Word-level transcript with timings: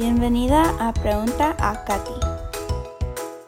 Bienvenida 0.00 0.62
a 0.78 0.94
Pregunta 0.94 1.54
a 1.58 1.84
Katy. 1.84 2.20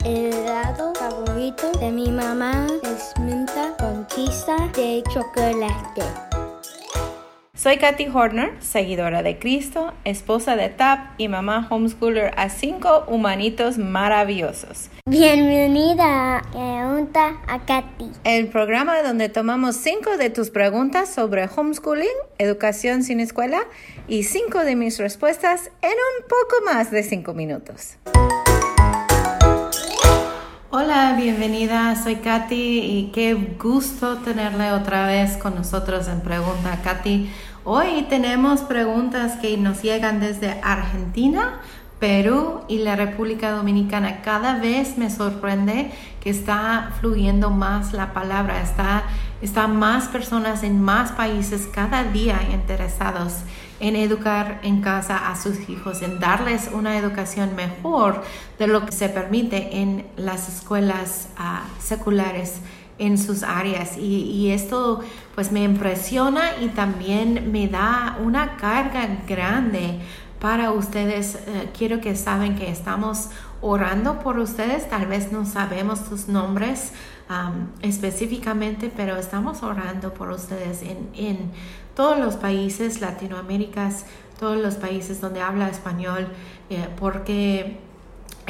El 0.05 0.35
helado 0.35 0.93
favorito 0.97 1.73
de 1.81 1.91
mi 1.91 2.11
mamá 2.11 2.67
es 2.83 3.19
menta 3.19 3.75
con 3.79 4.07
pizza 4.15 4.55
de 4.75 5.03
chocolate. 5.11 6.32
Soy 7.63 7.77
Katy 7.77 8.09
Horner, 8.13 8.55
seguidora 8.59 9.23
de 9.23 9.39
Cristo, 9.39 9.95
esposa 10.05 10.57
de 10.57 10.69
TAP 10.69 10.99
y 11.17 11.29
mamá 11.29 11.69
homeschooler 11.71 12.33
a 12.37 12.49
cinco 12.49 13.05
humanitos 13.07 13.79
maravillosos. 13.79 14.91
Bienvenida 15.09 16.39
a 16.39 16.43
Pregunta 16.51 17.41
a 17.47 17.65
Katy. 17.65 18.11
El 18.25 18.49
programa 18.49 19.01
donde 19.03 19.29
tomamos 19.29 19.77
cinco 19.77 20.17
de 20.17 20.29
tus 20.29 20.51
preguntas 20.51 21.15
sobre 21.15 21.49
homeschooling, 21.55 22.09
educación 22.39 23.05
sin 23.05 23.21
escuela 23.21 23.61
y 24.09 24.25
cinco 24.25 24.65
de 24.65 24.75
mis 24.75 24.99
respuestas 24.99 25.71
en 25.83 25.93
un 25.93 26.29
poco 26.29 26.65
más 26.65 26.91
de 26.91 27.05
cinco 27.05 27.33
minutos. 27.33 27.97
Hola, 30.75 31.15
bienvenida, 31.19 31.95
soy 32.03 32.17
Katy 32.17 32.55
y 32.81 33.13
qué 33.15 33.35
gusto 33.35 34.17
tenerle 34.19 34.73
otra 34.73 35.07
vez 35.07 35.37
con 35.37 35.55
nosotros 35.55 36.09
en 36.09 36.23
Pregunta 36.23 36.81
Katy. 36.83 37.31
Hoy 37.65 38.07
tenemos 38.09 38.63
preguntas 38.63 39.37
que 39.37 39.57
nos 39.57 39.83
llegan 39.83 40.19
desde 40.19 40.61
Argentina, 40.65 41.61
Perú 42.01 42.63
y 42.67 42.79
la 42.79 42.97
República 42.97 43.53
Dominicana. 43.53 44.21
Cada 44.23 44.59
vez 44.59 44.99
me 44.99 45.09
sorprende 45.11 45.93
que 46.21 46.31
está 46.31 46.91
fluyendo 46.99 47.51
más 47.51 47.93
la 47.93 48.13
palabra, 48.13 48.61
está, 48.61 49.05
está 49.43 49.69
más 49.69 50.09
personas 50.09 50.65
en 50.65 50.83
más 50.83 51.13
países 51.13 51.69
cada 51.73 52.03
día 52.03 52.41
interesados 52.53 53.45
en 53.79 53.95
educar 53.95 54.59
en 54.65 54.81
casa 54.81 55.31
a 55.31 55.41
sus 55.41 55.69
hijos, 55.69 56.03
en 56.03 56.19
darles 56.19 56.69
una 56.73 56.97
educación 56.99 57.55
mejor 57.55 58.25
de 58.59 58.67
lo 58.67 58.87
que 58.87 58.93
se 58.93 59.09
permite 59.09 59.79
en 59.79 60.05
las 60.17 60.49
escuelas 60.49 61.29
ah, 61.37 61.63
seculares 61.79 62.61
en 62.99 63.19
sus 63.19 63.43
áreas 63.43 63.97
y, 63.99 64.51
esto 64.51 65.01
pues 65.35 65.51
me 65.51 65.65
impresiona 65.65 66.57
y 66.61 66.69
también 66.69 67.51
me 67.51 67.69
da 67.69 68.19
una 68.23 68.57
carga 68.57 69.09
grande 69.27 70.01
para 70.41 70.73
ustedes. 70.73 71.37
Eh, 71.47 71.71
quiero 71.77 72.01
que 72.01 72.15
saben 72.17 72.57
que 72.57 72.71
estamos 72.71 73.31
orando 73.61 74.19
por 74.19 74.39
ustedes, 74.39 74.89
tal 74.89 75.07
vez 75.07 75.33
no 75.33 75.47
sabemos 75.47 76.01
sus 76.01 76.29
nombres 76.29 76.93
específicamente, 77.81 78.93
pero 78.95 79.17
estamos 79.17 79.63
orando 79.63 80.13
por 80.13 80.31
ustedes 80.31 80.83
en, 80.83 81.09
en 81.15 81.51
todos 81.95 82.19
los 82.19 82.37
países 82.37 83.01
latinoaméricas, 83.01 84.05
todos 84.39 84.61
los 84.61 84.75
países 84.75 85.21
donde 85.21 85.41
habla 85.41 85.69
español, 85.69 86.29
eh, 86.71 86.89
porque 86.99 87.79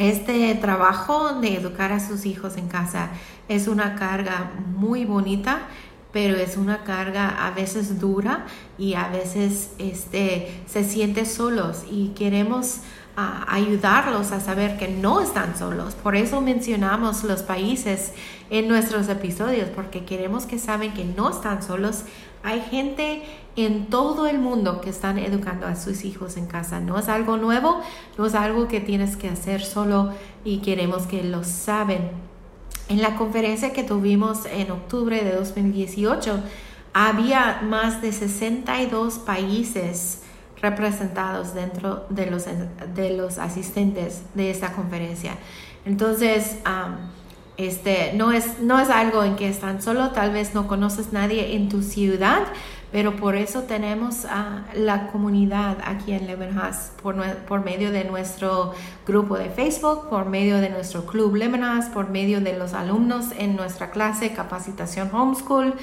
este 0.03 0.55
trabajo 0.57 1.35
de 1.41 1.57
educar 1.57 1.93
a 1.93 2.01
sus 2.01 2.27
hijos 2.27 2.57
en 2.57 2.69
casa 2.69 3.11
es 3.49 3.69
una 3.69 3.95
carga 3.95 4.51
muy 4.77 5.05
bonita, 5.05 5.63
pero 6.13 6.37
es 6.37 6.57
una 6.57 6.85
carga 6.85 7.47
a 7.47 7.53
veces 7.53 8.01
dura 8.01 8.47
y 8.79 8.95
a 8.95 9.09
veces 9.09 9.71
este, 9.79 10.63
se 10.67 10.85
siente 10.85 11.25
solos 11.25 11.85
y 11.91 12.09
queremos 12.09 12.81
ah, 13.17 13.47
ayudarlos 13.49 14.33
a 14.33 14.41
saber 14.41 14.77
que 14.77 14.89
no 14.89 15.21
están 15.21 15.57
solos. 15.57 15.95
Por 15.95 16.17
eso 16.17 16.41
mencionamos 16.41 17.25
los 17.25 17.43
países 17.43 18.13
en 18.51 18.69
nuestros 18.69 19.09
episodios, 19.09 19.69
porque 19.71 20.05
queremos 20.05 20.47
que 20.47 20.59
saben 20.59 20.93
que 20.93 21.05
no 21.05 21.31
están 21.31 21.63
solos. 21.63 22.05
Hay 22.43 22.61
gente 22.61 23.23
en 23.57 23.87
todo 23.87 24.27
el 24.27 24.39
mundo 24.39 24.81
que 24.81 24.91
están 24.91 25.19
educando 25.19 25.67
a 25.67 25.77
sus 25.77 26.05
hijos 26.05 26.37
en 26.37 26.47
casa. 26.47 26.81
No 26.81 26.99
es 26.99 27.09
algo 27.09 27.37
nuevo, 27.37 27.81
no 28.19 28.27
es 28.27 28.35
algo 28.35 28.69
que 28.69 28.81
tienes 28.81 29.17
que 29.17 29.29
hacer 29.29 29.63
solo 29.63 30.13
y 30.45 30.59
queremos 30.59 31.07
que 31.07 31.23
lo 31.23 31.45
saben. 31.45 32.11
En 32.89 33.01
la 33.01 33.17
conferencia 33.17 33.73
que 33.73 33.85
tuvimos 33.85 34.47
en 34.47 34.71
octubre 34.71 35.23
de 35.23 35.35
2018, 35.35 36.41
había 36.93 37.63
más 37.63 38.03
de 38.03 38.13
62 38.13 39.19
países 39.21 40.23
representados 40.61 41.55
dentro 41.55 42.07
de 42.09 42.31
los, 42.31 42.45
de 42.95 43.17
los 43.17 43.39
asistentes 43.39 44.23
de 44.35 44.51
esta 44.51 44.73
conferencia. 44.73 45.37
Entonces, 45.85 46.59
este, 47.57 48.13
no, 48.15 48.33
es, 48.33 48.61
no 48.61 48.81
es 48.81 48.89
algo 48.89 49.23
en 49.25 49.37
que 49.37 49.49
están 49.49 49.83
solo, 49.83 50.11
tal 50.11 50.33
vez 50.33 50.55
no 50.55 50.67
conoces 50.67 51.13
nadie 51.13 51.55
en 51.55 51.69
tu 51.69 51.83
ciudad, 51.83 52.45
pero 52.93 53.17
por 53.17 53.37
eso 53.37 53.63
tenemos 53.63 54.27
a 54.27 54.65
la 54.75 55.09
comunidad 55.09 55.79
aquí 55.85 56.13
en 56.13 56.27
Lemonhouse 56.27 56.93
por, 57.03 57.17
por 57.47 57.65
medio 57.65 57.91
de 57.91 58.05
nuestro 58.05 58.75
grupo 59.07 59.39
de 59.39 59.49
Facebook, 59.49 60.11
por 60.11 60.27
medio 60.27 60.59
de 60.59 60.69
nuestro 60.69 61.07
club 61.07 61.35
Lemonhouse, 61.35 61.87
por 61.87 62.11
medio 62.11 62.41
de 62.41 62.59
los 62.59 62.75
alumnos 62.75 63.27
en 63.39 63.57
nuestra 63.57 63.91
clase 63.91 64.33
Capacitación 64.33 65.11
Homeschool. 65.15 65.75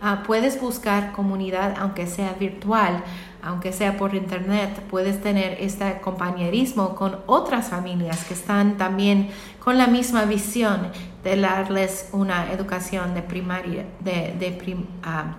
Ah, 0.00 0.22
puedes 0.26 0.60
buscar 0.60 1.12
comunidad 1.12 1.74
aunque 1.78 2.06
sea 2.06 2.34
virtual, 2.38 3.02
aunque 3.42 3.72
sea 3.72 3.96
por 3.96 4.14
internet, 4.14 4.82
puedes 4.90 5.20
tener 5.22 5.56
este 5.60 6.00
compañerismo 6.00 6.94
con 6.94 7.18
otras 7.26 7.68
familias 7.68 8.24
que 8.24 8.34
están 8.34 8.76
también 8.76 9.30
con 9.58 9.78
la 9.78 9.86
misma 9.86 10.24
visión 10.24 10.88
darles 11.36 12.08
una 12.12 12.52
educación 12.52 13.14
de 13.14 13.22
primaria, 13.22 13.84
de, 14.00 14.34
de 14.38 14.76
ah, 15.02 15.36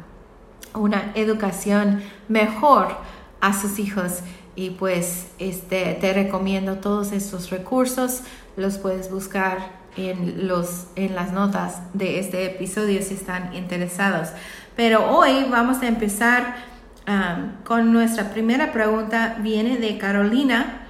una 0.73 1.11
educación 1.15 2.01
mejor 2.27 2.97
a 3.41 3.53
sus 3.53 3.79
hijos. 3.79 4.19
Y 4.55 4.71
pues 4.71 5.27
este 5.39 5.97
te 6.01 6.13
recomiendo 6.13 6.77
todos 6.77 7.11
estos 7.11 7.49
recursos 7.49 8.23
los 8.57 8.77
puedes 8.77 9.09
buscar 9.09 9.79
en 9.95 10.47
los 10.47 10.87
en 10.95 11.15
las 11.15 11.31
notas 11.31 11.81
de 11.93 12.19
este 12.19 12.45
episodio 12.45 13.01
si 13.01 13.13
están 13.13 13.53
interesados. 13.53 14.29
Pero 14.75 15.09
hoy 15.11 15.45
vamos 15.49 15.81
a 15.81 15.87
empezar 15.87 16.55
um, 17.07 17.63
con 17.63 17.93
nuestra 17.93 18.31
primera 18.31 18.71
pregunta. 18.71 19.37
Viene 19.39 19.77
de 19.77 19.97
Carolina 19.97 20.87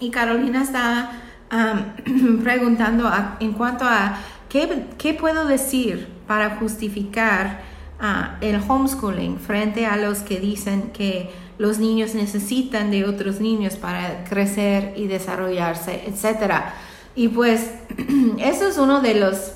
y 0.00 0.10
Carolina 0.10 0.62
está 0.62 1.10
preguntando 2.42 3.10
en 3.40 3.52
cuanto 3.52 3.84
a 3.84 4.18
qué, 4.48 4.86
qué 4.98 5.14
puedo 5.14 5.46
decir 5.46 6.08
para 6.26 6.56
justificar 6.56 7.60
el 8.40 8.60
homeschooling 8.66 9.38
frente 9.38 9.86
a 9.86 9.96
los 9.96 10.18
que 10.18 10.38
dicen 10.38 10.90
que 10.92 11.30
los 11.58 11.78
niños 11.78 12.14
necesitan 12.14 12.90
de 12.90 13.04
otros 13.04 13.40
niños 13.40 13.76
para 13.76 14.24
crecer 14.24 14.92
y 14.96 15.06
desarrollarse, 15.06 16.04
etc. 16.06 16.64
Y 17.14 17.28
pues 17.28 17.70
eso 18.38 18.68
es 18.68 18.78
uno 18.78 19.00
de 19.00 19.14
los 19.14 19.52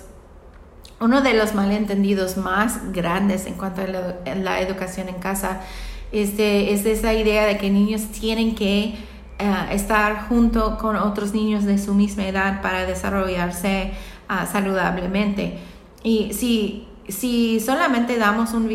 uno 1.00 1.22
de 1.22 1.32
los 1.32 1.54
malentendidos 1.54 2.36
más 2.36 2.92
grandes 2.92 3.46
en 3.46 3.54
cuanto 3.54 3.80
a 3.80 3.86
la, 3.86 4.60
educación 4.60 5.08
en 5.08 5.14
casa 5.14 5.62
este, 6.12 6.74
es 6.74 6.84
esa 6.84 7.14
idea 7.14 7.46
de 7.46 7.56
que 7.56 7.70
niños 7.70 8.02
tienen 8.12 8.54
que 8.54 8.96
eh, 9.40 9.74
estar 9.74 10.28
junto 10.28 10.78
con 10.78 10.96
otros 10.96 11.32
niños 11.32 11.64
de 11.64 11.78
su 11.78 11.94
misma 11.94 12.26
edad 12.26 12.62
para 12.62 12.86
desarrollarse 12.86 13.92
ah, 14.28 14.46
saludablemente. 14.46 15.58
Y 16.02 16.32
si 16.32 16.86
si 17.10 17.60
solamente 17.60 18.16
damos 18.16 18.54
un 18.54 18.70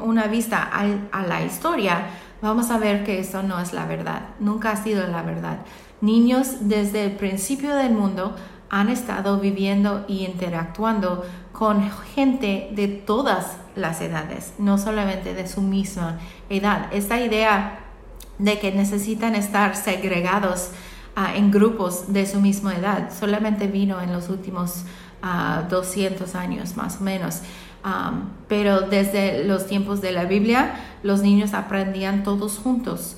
una 0.00 0.26
vista 0.28 0.70
a 1.12 1.22
la 1.22 1.42
historia, 1.42 2.06
vamos 2.40 2.70
a 2.70 2.78
ver 2.78 3.04
que 3.04 3.20
eso 3.20 3.42
no 3.42 3.60
es 3.60 3.74
la 3.74 3.86
verdad, 3.86 4.22
nunca 4.40 4.70
ha 4.70 4.76
sido 4.76 5.06
la 5.06 5.22
verdad. 5.22 5.58
Niños 6.00 6.68
desde 6.68 7.04
el 7.04 7.12
principio 7.12 7.74
del 7.74 7.92
mundo 7.92 8.34
han 8.70 8.88
estado 8.88 9.38
viviendo 9.38 10.04
y 10.08 10.24
interactuando 10.24 11.24
con 11.52 11.90
gente 12.14 12.70
de 12.72 12.88
todas 12.88 13.58
las 13.76 14.00
edades, 14.00 14.54
no 14.58 14.78
solamente 14.78 15.34
de 15.34 15.46
su 15.46 15.60
misma 15.60 16.18
edad. 16.48 16.86
Esta 16.92 17.20
idea 17.20 17.78
de 18.38 18.58
que 18.58 18.72
necesitan 18.72 19.34
estar 19.34 19.76
segregados 19.76 20.70
ah, 21.16 21.36
en 21.36 21.50
grupos 21.50 22.12
de 22.12 22.26
su 22.26 22.40
misma 22.40 22.74
edad 22.74 23.10
solamente 23.18 23.66
vino 23.66 24.00
en 24.00 24.12
los 24.12 24.28
últimos 24.28 24.84
200 25.70 26.34
años 26.34 26.76
más 26.76 27.00
o 27.00 27.04
menos. 27.04 27.40
pero 28.48 28.82
desde 28.82 29.44
los 29.44 29.66
tiempos 29.66 30.00
de 30.00 30.12
la 30.12 30.24
Biblia, 30.24 30.74
los 31.02 31.22
niños 31.22 31.54
aprendían 31.54 32.22
todos 32.22 32.58
juntos. 32.58 33.16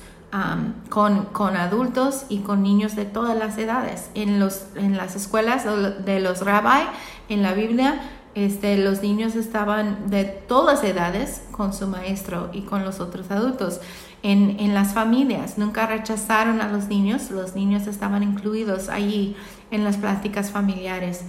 con, 0.89 1.25
con, 1.31 1.55
adultos 1.55 2.25
y 2.27 2.39
con 2.39 2.61
niños 2.61 2.95
de 2.95 3.05
todas 3.05 3.37
las 3.37 3.57
edades. 3.57 4.09
En, 4.15 4.39
los, 4.39 4.65
en 4.75 4.97
las 4.97 5.15
escuelas 5.15 5.63
de 6.05 6.19
los 6.19 6.41
rabbi, 6.41 6.83
en 7.29 7.41
la 7.41 7.53
Biblia, 7.53 8.01
este, 8.35 8.77
los 8.77 9.01
niños 9.01 9.35
estaban 9.35 10.09
de 10.09 10.25
todas 10.25 10.83
edades 10.83 11.41
con 11.51 11.73
su 11.73 11.87
maestro 11.87 12.49
y 12.51 12.63
con 12.63 12.83
los 12.83 12.99
otros 12.99 13.31
adultos. 13.31 13.79
En, 14.27 14.59
en, 14.59 14.73
las 14.73 14.93
familias, 14.93 15.59
nunca 15.59 15.85
rechazaron 15.85 16.59
a 16.59 16.67
los 16.67 16.87
niños, 16.87 17.29
los 17.29 17.53
niños 17.53 17.85
estaban 17.85 18.23
incluidos 18.23 18.89
allí 18.89 19.35
en 19.69 19.83
las 19.83 19.97
prácticas 19.97 20.49
familiares. 20.49 21.25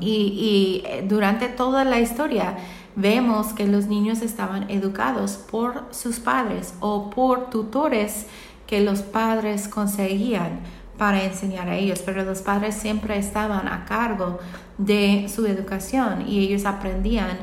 Y, 0.00 0.82
eh, 0.84 1.04
durante 1.08 1.48
toda 1.48 1.84
la 1.84 2.00
historia 2.00 2.56
vemos 2.96 3.52
que 3.52 3.66
los 3.66 3.86
niños 3.86 4.20
estaban 4.22 4.68
educados 4.70 5.36
por 5.36 5.84
sus 5.90 6.18
padres 6.18 6.74
o 6.80 7.10
por 7.10 7.50
tutores 7.50 8.26
que 8.66 8.80
los 8.80 9.02
padres 9.02 9.68
conseguían 9.68 10.60
para 10.98 11.24
enseñar 11.24 11.68
a 11.68 11.76
ellos, 11.76 12.02
pero 12.04 12.24
los 12.24 12.40
padres 12.42 12.74
siempre 12.74 13.18
estaban 13.18 13.68
a 13.68 13.84
cargo 13.84 14.38
de 14.78 15.28
su 15.28 15.46
educación 15.46 16.28
y 16.28 16.40
ellos 16.40 16.64
aprendían 16.66 17.38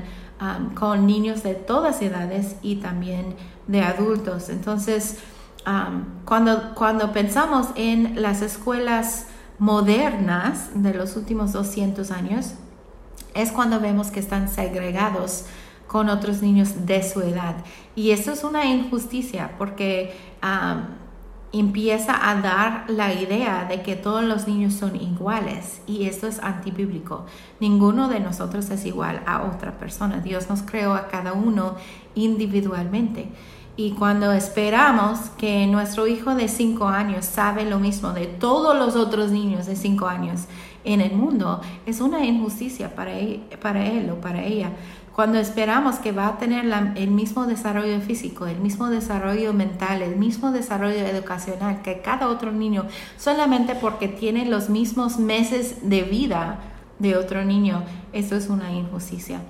con 0.74 1.06
niños 1.06 1.44
de 1.44 1.54
todas 1.54 2.01
edades 2.01 2.56
y 2.63 2.78
también 2.78 3.36
de 3.67 3.81
adultos. 3.81 4.49
Entonces, 4.49 5.17
cuando, 6.25 6.73
cuando 6.75 7.11
pensamos 7.13 7.67
en 7.75 8.21
las 8.21 8.41
escuelas 8.41 9.27
modernas 9.59 10.69
de 10.73 10.93
los 10.93 11.15
últimos 11.15 11.51
200 11.53 12.11
años, 12.11 12.53
es 13.33 13.51
cuando 13.51 13.79
vemos 13.79 14.11
que 14.11 14.19
están 14.19 14.49
segregados 14.49 15.45
con 15.87 16.09
otros 16.09 16.41
niños 16.41 16.85
de 16.85 17.03
su 17.03 17.21
edad. 17.21 17.55
Y 17.95 18.11
eso 18.11 18.31
es 18.31 18.43
una 18.43 18.65
injusticia 18.65 19.51
porque 19.57 20.15
empieza 21.53 22.30
a 22.30 22.42
dar 22.42 22.86
la 22.88 23.13
idea 23.13 23.65
de 23.65 23.81
que 23.81 23.95
todos 23.95 24.24
los 24.24 24.48
niños 24.48 24.74
son 24.74 24.95
iguales 24.95 25.81
y 25.86 26.06
esto 26.06 26.27
es 26.27 26.39
antibíblico. 26.39 27.25
Ninguno 27.59 28.07
de 28.07 28.19
nosotros 28.19 28.69
es 28.69 28.86
igual 28.86 29.21
a 29.25 29.44
otra 29.44 29.77
persona. 29.77 30.19
Dios 30.19 30.50
nos 30.50 30.62
creó 30.62 30.94
a 30.94 31.07
cada 31.07 31.33
uno 31.33 31.75
individualmente. 32.15 33.30
Y 33.77 33.92
cuando 33.92 34.31
esperamos 34.31 35.19
que 35.38 35.65
nuestro 35.68 36.06
hijo 36.06 36.36
de 36.36 36.48
5 36.48 36.88
años 36.88 37.25
sabe 37.25 37.65
lo 37.65 37.80
mismo 37.80 38.12
de 38.12 38.27
todos 38.27 38.75
los 38.77 38.95
otros 38.95 39.31
niños 39.31 39.65
de 39.65 39.75
5 39.75 40.07
años 40.07 40.42
en 40.83 41.00
el 41.00 41.13
mundo, 41.13 41.62
es 41.86 42.01
una 42.01 42.25
injusticia 42.25 42.95
para 42.95 43.12
para 43.62 43.86
él 43.86 44.09
o 44.09 44.15
para 44.15 44.44
ella. 44.44 44.71
Cuando 45.15 45.39
esperamos 45.39 45.95
que 45.95 46.13
va 46.13 46.27
a 46.27 46.37
tener 46.37 46.65
el 46.95 47.11
mismo 47.11 47.45
desarrollo 47.45 47.99
físico, 47.99 48.47
el 48.47 48.59
mismo 48.59 48.89
desarrollo 48.89 49.53
mental, 49.53 50.01
el 50.01 50.15
mismo 50.15 50.51
desarrollo 50.51 51.05
educacional 51.05 51.81
que 51.81 52.01
cada 52.01 52.29
otro 52.29 52.53
niño, 52.53 52.85
solamente 53.17 53.75
porque 53.75 54.07
tiene 54.07 54.45
los 54.45 54.69
mismos 54.69 55.19
meses 55.19 55.89
de 55.89 56.03
vida 56.03 56.59
de 56.99 57.17
otro 57.17 57.43
niño, 57.43 57.83
eso 58.13 58.37
es 58.37 58.47
una 58.47 58.71
injusticia. 58.71 59.41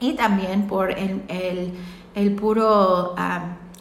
Y 0.00 0.14
también 0.14 0.66
por 0.66 0.90
el, 0.90 1.22
el, 2.14 2.34
puro 2.34 3.14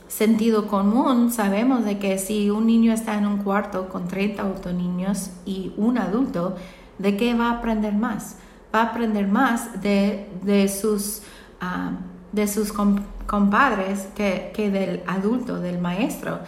sentido 0.07 0.67
común, 0.67 1.31
sabemos 1.31 1.85
de 1.85 1.97
que 1.97 2.19
si 2.19 2.51
un 2.51 2.67
niño 2.67 2.93
está 2.93 3.17
en 3.17 3.25
un 3.25 3.37
cuarto 3.37 3.89
con 3.89 4.07
30 4.07 4.45
otros 4.45 4.75
niños 4.75 5.31
y 5.45 5.73
un 5.77 5.97
adulto, 5.97 6.55
¿de 6.99 7.17
qué 7.17 7.33
va 7.33 7.49
a 7.49 7.57
aprender 7.59 7.93
más? 7.93 8.37
Va 8.73 8.81
a 8.81 8.83
aprender 8.85 9.27
más 9.27 9.81
de, 9.81 10.27
sus, 10.69 11.21
ah, 11.61 11.91
de 12.31 12.47
sus 12.47 12.71
compadres 12.71 14.07
que, 14.15 14.69
del 14.71 15.03
adulto, 15.07 15.59
del 15.59 15.79
maestro. 15.79 16.39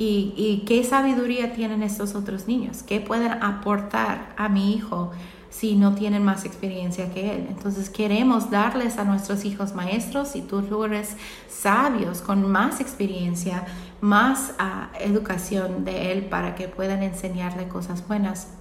Y, 0.00 0.32
y, 0.36 0.64
qué 0.64 0.84
sabiduría 0.84 1.54
tienen 1.54 1.82
estos 1.82 2.14
otros 2.14 2.46
niños, 2.46 2.84
qué 2.84 3.00
pueden 3.00 3.32
aportar 3.42 4.32
a 4.36 4.48
mi 4.48 4.74
hijo 4.74 5.10
si 5.50 5.74
no 5.74 5.94
tienen 5.94 6.24
más 6.24 6.44
experiencia 6.44 7.12
que 7.12 7.34
él. 7.34 7.46
Entonces 7.48 7.90
queremos 7.90 8.50
darles 8.50 8.98
a 8.98 9.04
nuestros 9.04 9.44
hijos 9.44 9.74
maestros 9.74 10.36
y 10.36 10.42
tutores 10.42 11.16
sabios 11.48 12.20
con 12.20 12.48
más 12.48 12.80
experiencia, 12.80 13.64
más 14.00 14.54
ah, 14.58 14.90
educación 15.00 15.84
de 15.84 16.12
él 16.12 16.26
para 16.26 16.54
que 16.54 16.68
puedan 16.68 17.02
enseñarle 17.02 17.66
cosas 17.66 18.06
buenas. 18.06 18.57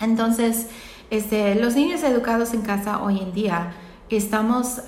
Entonces, 0.00 0.68
este, 1.10 1.54
los 1.54 1.74
niños 1.74 2.02
educados 2.02 2.54
en 2.54 2.62
casa 2.62 3.02
hoy 3.02 3.18
en 3.20 3.32
día 3.32 3.72
estamos, 4.08 4.82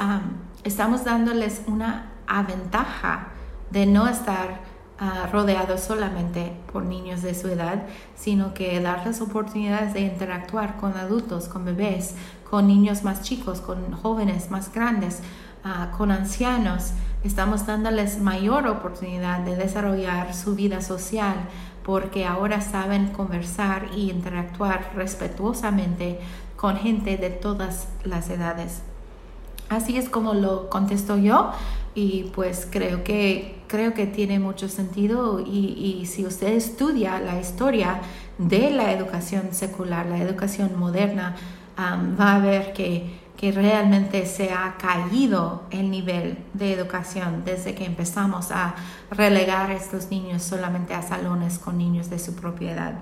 estamos 0.65 1.05
dándoles 1.05 1.63
una 1.67 2.13
ventaja 2.47 3.29
de 3.71 3.87
no 3.87 4.09
estar 4.09 4.61
ah, 4.99 5.29
rodeados 5.33 5.81
solamente 5.81 6.53
por 6.73 6.85
niños 6.85 7.23
de 7.23 7.35
su 7.35 7.49
edad, 7.49 7.83
sino 8.15 8.55
que 8.55 8.81
darles 8.81 9.21
oportunidades 9.21 9.95
de 9.95 10.01
interactuar 10.01 10.77
con 10.77 10.97
adultos, 10.97 11.49
con 11.49 11.65
bebés, 11.65 12.15
con 12.49 12.67
niños 12.67 13.03
más 13.03 13.23
chicos, 13.23 13.61
con 13.61 13.93
jóvenes 13.93 14.51
más 14.51 14.73
grandes, 14.73 15.21
ah, 15.65 15.91
con 15.97 16.11
ancianos. 16.11 16.93
Estamos 17.23 17.67
dándoles 17.67 18.21
mayor 18.21 18.67
oportunidad 18.67 19.41
de 19.41 19.57
desarrollar 19.57 20.35
su 20.35 20.55
vida 20.55 20.81
social, 20.81 21.37
porque 21.85 22.25
ahora 22.25 22.61
saben 22.61 23.09
conversar 23.09 23.89
y 23.97 24.11
interactuar 24.11 24.93
respetuosamente 24.95 26.19
con 26.57 26.77
gente 26.77 27.17
de 27.17 27.31
todas 27.31 27.89
las 28.05 28.29
edades. 28.31 28.83
Así 29.69 29.97
es 29.97 30.09
como 30.09 30.35
lo 30.35 30.69
contesto 30.69 31.17
yo 31.17 31.53
y 31.95 32.25
pues 32.35 32.67
creo 32.71 33.05
que, 33.05 33.63
creo 33.69 33.95
que 33.95 34.07
tiene 34.07 34.39
mucho 34.39 34.69
sentido 34.69 35.41
y, 35.41 36.07
si 36.07 36.27
usted 36.27 36.55
estudia 36.55 37.21
la 37.21 37.41
historia 37.41 38.01
de 38.39 38.71
la 38.71 38.93
educación 38.93 39.53
secular, 39.53 40.07
la 40.07 40.19
educación 40.19 40.79
moderna, 40.79 41.37
va 41.79 42.37
a 42.37 42.39
ver 42.41 42.73
que 42.73 43.20
que 43.41 43.53
realmente 43.53 44.27
se 44.27 44.53
ha 44.53 44.75
caído 44.77 45.63
el 45.71 45.91
nivel 45.91 46.37
de 46.53 46.75
educación 46.75 47.43
desde 47.43 47.75
que 47.75 47.87
empezamos 47.87 48.51
a 48.51 48.75
relegar 49.11 49.71
a 49.71 49.75
estos 49.75 50.11
niños 50.11 50.43
solamente 50.43 50.93
a 50.93 51.01
salones 51.01 51.59
con 51.59 51.79
niños 51.79 52.11
de 52.11 52.19
su 52.19 52.35
propiedad. 52.35 52.97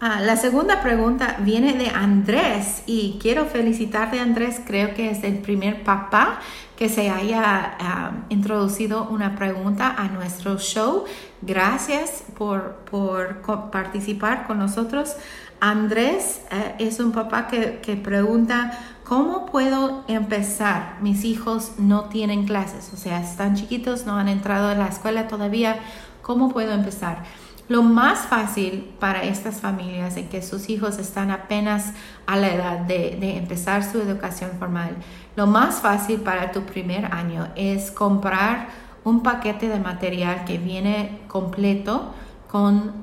Ah, 0.00 0.20
la 0.20 0.36
segunda 0.36 0.82
pregunta 0.82 1.36
viene 1.38 1.74
de 1.74 1.90
Andrés 1.90 2.82
y 2.86 3.18
quiero 3.22 3.44
felicitarte 3.44 4.18
Andrés, 4.18 4.60
creo 4.66 4.94
que 4.94 5.10
es 5.10 5.22
el 5.22 5.38
primer 5.38 5.84
papá 5.84 6.40
que 6.76 6.88
se 6.88 7.08
haya 7.08 7.76
ah, 7.78 8.10
introducido 8.30 9.08
una 9.08 9.36
pregunta 9.36 9.94
a 9.96 10.08
nuestro 10.08 10.58
show. 10.58 11.04
Gracias 11.40 12.24
por, 12.36 12.78
por 12.90 13.40
participar 13.70 14.48
con 14.48 14.58
nosotros. 14.58 15.14
Andrés 15.60 16.42
eh, 16.50 16.74
es 16.78 17.00
un 17.00 17.12
papá 17.12 17.48
que, 17.48 17.96
pregunta, 17.96 18.78
¿cómo 19.04 19.46
puedo 19.46 20.04
empezar? 20.08 20.96
Mis 21.00 21.24
hijos 21.24 21.72
no 21.78 22.04
tienen 22.04 22.46
clases, 22.46 22.90
o 22.92 22.96
sea, 22.96 23.20
están 23.20 23.54
chiquitos, 23.54 24.06
no 24.06 24.16
han 24.16 24.28
entrado 24.28 24.68
a 24.68 24.74
la 24.74 24.88
escuela 24.88 25.28
todavía. 25.28 25.78
¿Cómo 26.22 26.52
puedo 26.52 26.72
empezar? 26.72 27.24
Lo 27.68 27.82
más 27.82 28.20
fácil 28.26 28.92
para 29.00 29.24
estas 29.24 29.60
familias 29.60 30.16
en 30.16 30.28
que 30.28 30.42
sus 30.42 30.68
hijos 30.68 30.98
están 30.98 31.30
apenas 31.30 31.92
a 32.26 32.36
la 32.36 32.52
edad 32.52 32.78
de 32.80 33.36
empezar 33.36 33.82
su 33.82 34.00
educación 34.00 34.52
formal, 34.58 34.96
lo 35.36 35.46
más 35.46 35.76
fácil 35.76 36.20
para 36.20 36.50
tu 36.50 36.62
primer 36.62 37.06
año 37.06 37.48
es 37.56 37.90
comprar 37.90 38.68
un 39.04 39.22
paquete 39.22 39.68
de 39.68 39.78
material 39.78 40.44
que 40.44 40.58
viene 40.58 41.20
completo 41.28 42.14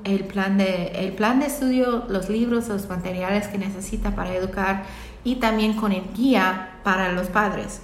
el 0.03 0.25
plan 0.25 0.57
de, 0.57 0.87
el 0.95 1.13
plan 1.13 1.39
de 1.39 1.47
estudio, 1.47 2.05
los 2.09 2.29
libros, 2.29 2.67
los 2.69 2.87
materiales 2.89 3.47
que 3.47 3.57
necesita 3.57 4.15
para 4.15 4.33
educar 4.33 4.83
y 5.23 5.35
también 5.35 5.73
con 5.73 5.91
el 5.91 6.03
guía 6.15 6.79
para 6.83 7.11
los 7.11 7.27
padres. 7.27 7.81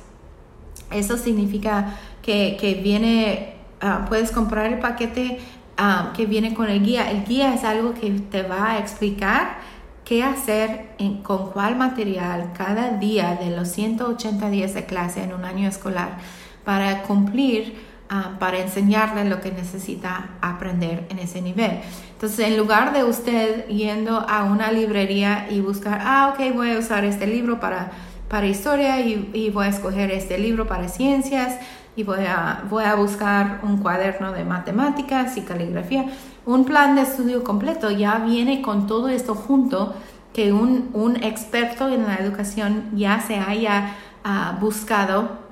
Eso 0.91 1.17
significa 1.17 1.97
que, 2.21 2.79
viene, 2.83 3.55
ah, 3.81 4.05
puedes 4.07 4.31
comprar 4.31 4.67
el 4.67 4.79
paquete 4.79 5.39
ah, 5.77 6.13
que 6.15 6.25
viene 6.25 6.53
con 6.53 6.69
el 6.69 6.83
guía. 6.83 7.11
El 7.11 7.25
guía 7.25 7.53
es 7.53 7.63
algo 7.63 7.93
que 7.93 8.09
te 8.11 8.43
va 8.43 8.71
a 8.71 8.79
explicar 8.79 9.57
qué 10.05 10.23
hacer 10.23 10.95
con 11.23 11.51
cuál 11.51 11.75
material 11.75 12.51
cada 12.57 12.97
día 12.97 13.35
de 13.35 13.55
los 13.55 13.67
180 13.69 14.49
días 14.49 14.73
de 14.73 14.85
clase 14.85 15.23
en 15.23 15.33
un 15.33 15.45
año 15.45 15.67
escolar 15.67 16.17
para 16.65 17.03
cumplir 17.03 17.88
Ah, 18.11 18.37
para 18.39 18.57
enseñarle 18.57 19.23
lo 19.25 19.39
que 19.39 19.51
necesita 19.51 20.29
aprender 20.41 21.05
en 21.11 21.19
ese 21.19 21.43
nivel. 21.43 21.79
Entonces, 22.13 22.39
en 22.39 22.57
lugar 22.57 22.91
de 22.91 23.03
usted 23.03 23.67
yendo 23.67 24.25
a 24.27 24.45
una 24.45 24.71
librería 24.71 25.45
y 25.51 25.61
buscar, 25.61 26.01
ah, 26.03 26.33
ok, 26.33 26.55
voy 26.55 26.71
a 26.71 26.79
usar 26.79 27.05
este 27.05 27.27
libro 27.27 27.59
para, 27.59 27.91
para 28.27 28.47
historia 28.47 28.99
y, 28.99 29.51
voy 29.53 29.67
a 29.67 29.69
escoger 29.69 30.09
este 30.09 30.39
libro 30.39 30.65
para 30.65 30.87
ciencias 30.87 31.59
y 31.95 32.01
voy 32.01 32.25
a, 32.27 32.63
voy 32.67 32.83
a 32.85 32.95
buscar 32.95 33.59
un 33.61 33.77
cuaderno 33.77 34.31
de 34.31 34.43
matemáticas 34.43 35.37
y 35.37 35.41
caligrafía, 35.41 36.05
un 36.47 36.65
plan 36.65 36.95
de 36.95 37.03
estudio 37.03 37.43
completo 37.43 37.91
ya 37.91 38.17
viene 38.17 38.63
con 38.63 38.87
todo 38.87 39.09
esto 39.09 39.35
junto 39.35 39.93
que 40.33 40.51
un, 40.51 40.89
un 40.93 41.15
experto 41.17 41.87
en 41.89 42.07
la 42.07 42.15
educación 42.15 42.89
ya 42.95 43.21
se 43.21 43.37
haya 43.37 43.93
ah, 44.23 44.57
buscado 44.59 45.48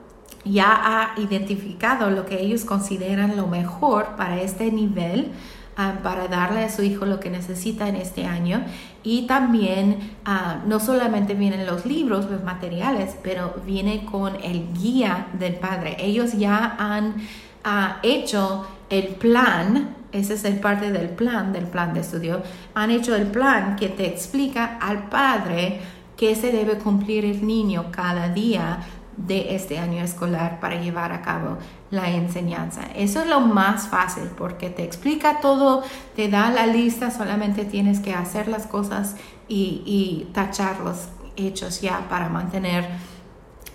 ya 0.52 0.74
ha 0.74 1.20
identificado 1.20 2.10
lo 2.10 2.26
que 2.26 2.42
ellos 2.42 2.66
consideran 2.66 3.38
lo 3.38 3.48
mejor 3.48 4.16
para 4.16 4.42
este 4.42 4.72
nivel, 4.72 5.32
ah, 5.76 5.96
para 6.04 6.28
darle 6.28 6.64
a 6.64 6.70
su 6.70 6.84
hijo 6.84 7.06
lo 7.06 7.20
que 7.20 7.30
necesita 7.30 7.88
en 7.88 7.96
este 7.96 8.26
año. 8.26 8.64
Y 9.04 9.28
también 9.28 10.16
ah, 10.26 10.62
no 10.66 10.80
solamente 10.80 11.34
vienen 11.34 11.66
los 11.66 11.86
libros, 11.86 12.30
los 12.30 12.44
materiales, 12.44 13.16
pero 13.24 13.56
viene 13.66 14.06
con 14.06 14.36
el 14.44 14.74
guía 14.74 15.28
del 15.34 15.56
padre. 15.56 15.98
Ellos 16.00 16.34
ya 16.34 16.76
han 16.80 17.16
ah, 17.64 17.98
hecho 18.04 18.68
el 18.90 19.08
plan, 19.16 19.96
ese 20.12 20.36
es 20.36 20.46
el 20.46 20.60
parte 20.60 20.92
del 20.92 21.10
plan, 21.10 21.52
del 21.54 21.66
plan 21.66 21.94
de 21.94 22.00
estudio, 22.00 22.42
han 22.74 22.92
hecho 22.92 23.16
el 23.16 23.28
plan 23.28 23.76
que 23.76 23.90
te 23.90 24.08
explica 24.08 24.78
al 24.80 25.10
padre 25.10 25.82
qué 26.16 26.36
se 26.36 26.52
debe 26.52 26.78
cumplir 26.78 27.26
el 27.26 27.46
niño 27.46 27.86
cada 27.92 28.30
día 28.30 28.80
de 29.18 29.56
este 29.56 29.80
año 29.80 30.04
escolar 30.04 30.60
para 30.60 30.80
llevar 30.80 31.12
a 31.12 31.22
cabo 31.22 31.58
la 31.90 32.10
enseñanza. 32.12 32.82
Eso 32.96 33.22
es 33.22 33.28
lo 33.28 33.42
más 33.42 33.88
fácil 33.88 34.30
porque 34.38 34.70
te 34.70 34.84
explica 34.84 35.40
todo, 35.40 35.84
te 36.16 36.30
da 36.30 36.52
la 36.52 36.68
lista, 36.68 37.12
solamente 37.12 37.66
tienes 37.66 38.00
que 38.00 38.14
hacer 38.14 38.48
las 38.48 38.68
cosas 38.68 39.16
y, 39.48 39.82
y 39.86 40.30
tachar 40.34 40.80
los 40.82 41.10
hechos 41.36 41.82
ya 41.82 42.08
para 42.10 42.30
mantener 42.30 42.88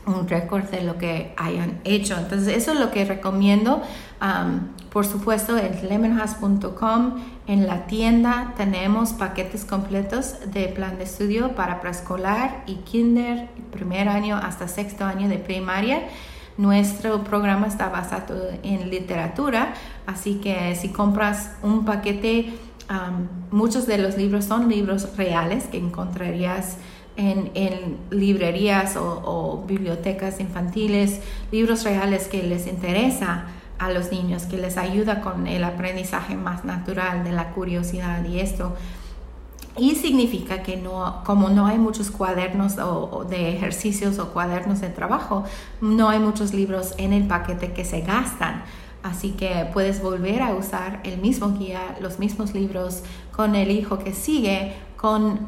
un 0.07 0.29
récord 0.29 0.65
de 0.65 0.83
lo 0.83 0.99
que 0.99 1.35
hayan 1.37 1.81
hecho. 1.85 2.17
Entonces, 2.19 2.57
eso 2.57 2.73
es 2.73 2.81
lo 2.81 2.91
que 2.91 3.05
recomiendo. 3.05 3.83
Por 4.93 5.07
supuesto, 5.07 5.57
en 5.57 5.89
lemonhouse.com, 5.89 7.15
en 7.47 7.67
la 7.67 7.87
tienda, 7.87 8.53
tenemos 8.59 9.15
paquetes 9.15 9.65
completos 9.65 10.35
de 10.53 10.69
plan 10.69 10.99
de 10.99 11.05
estudio 11.05 11.55
para 11.55 11.81
preescolar 11.81 12.63
y 12.67 12.75
kinder, 12.77 13.49
primer 13.71 14.09
año 14.09 14.37
hasta 14.37 14.69
sexto 14.69 15.07
año 15.07 15.31
de 15.31 15.39
primaria. 15.39 16.03
Nuestro 16.59 17.25
programa 17.25 17.69
está 17.69 17.89
basado 17.89 18.51
en 18.63 18.91
literatura, 18.91 19.73
así 20.07 20.35
que 20.35 20.77
si 20.77 20.91
compras 20.91 21.53
un 21.63 21.87
paquete, 21.87 22.53
muchos 23.51 23.87
de 23.87 23.97
los 23.97 24.19
libros 24.19 24.45
son 24.45 24.69
libros 24.69 25.17
reales 25.17 25.65
que 25.65 25.79
encontrarías 25.79 26.77
en, 27.17 27.97
librerías 28.11 28.97
o, 28.99 29.65
bibliotecas 29.67 30.39
infantiles, 30.39 31.21
libros 31.51 31.85
reales 31.85 32.29
que 32.29 32.43
les 32.43 32.67
interesa 32.67 33.47
a 33.79 33.91
los 33.91 34.13
niños, 34.13 34.45
que 34.45 34.57
les 34.57 34.77
ayuda 34.77 35.21
con 35.21 35.47
el 35.47 35.65
aprendizaje 35.65 36.37
más 36.37 36.65
natural 36.65 37.25
de 37.25 37.33
la 37.33 37.51
curiosidad 37.51 38.25
y 38.25 38.41
esto. 38.41 38.75
Y 39.77 39.95
significa 39.95 40.63
que 40.63 40.77
no, 40.77 41.23
como 41.25 41.49
no 41.49 41.67
hay 41.67 41.79
muchos 41.79 42.11
cuadernos 42.11 42.77
o, 42.79 43.25
de 43.29 43.57
ejercicios 43.57 44.19
o 44.19 44.29
cuadernos 44.33 44.81
de 44.81 44.91
trabajo, 44.91 45.45
no 45.81 46.11
hay 46.11 46.19
muchos 46.19 46.53
libros 46.53 46.95
en 46.99 47.13
el 47.13 47.27
paquete 47.27 47.73
que 47.73 47.85
se 47.85 48.03
gastan. 48.03 48.65
Así 49.03 49.31
que 49.33 49.69
puedes 49.73 50.03
volver 50.03 50.43
a 50.43 50.55
usar 50.55 51.01
el 51.05 51.19
mismo 51.19 51.55
guía, 51.59 51.97
los 52.01 52.19
mismos 52.19 52.55
libros 52.55 53.03
con 53.35 53.57
el 53.57 53.71
hijo 53.71 53.99
que 53.99 54.13
sigue, 54.13 54.77
con 54.97 55.41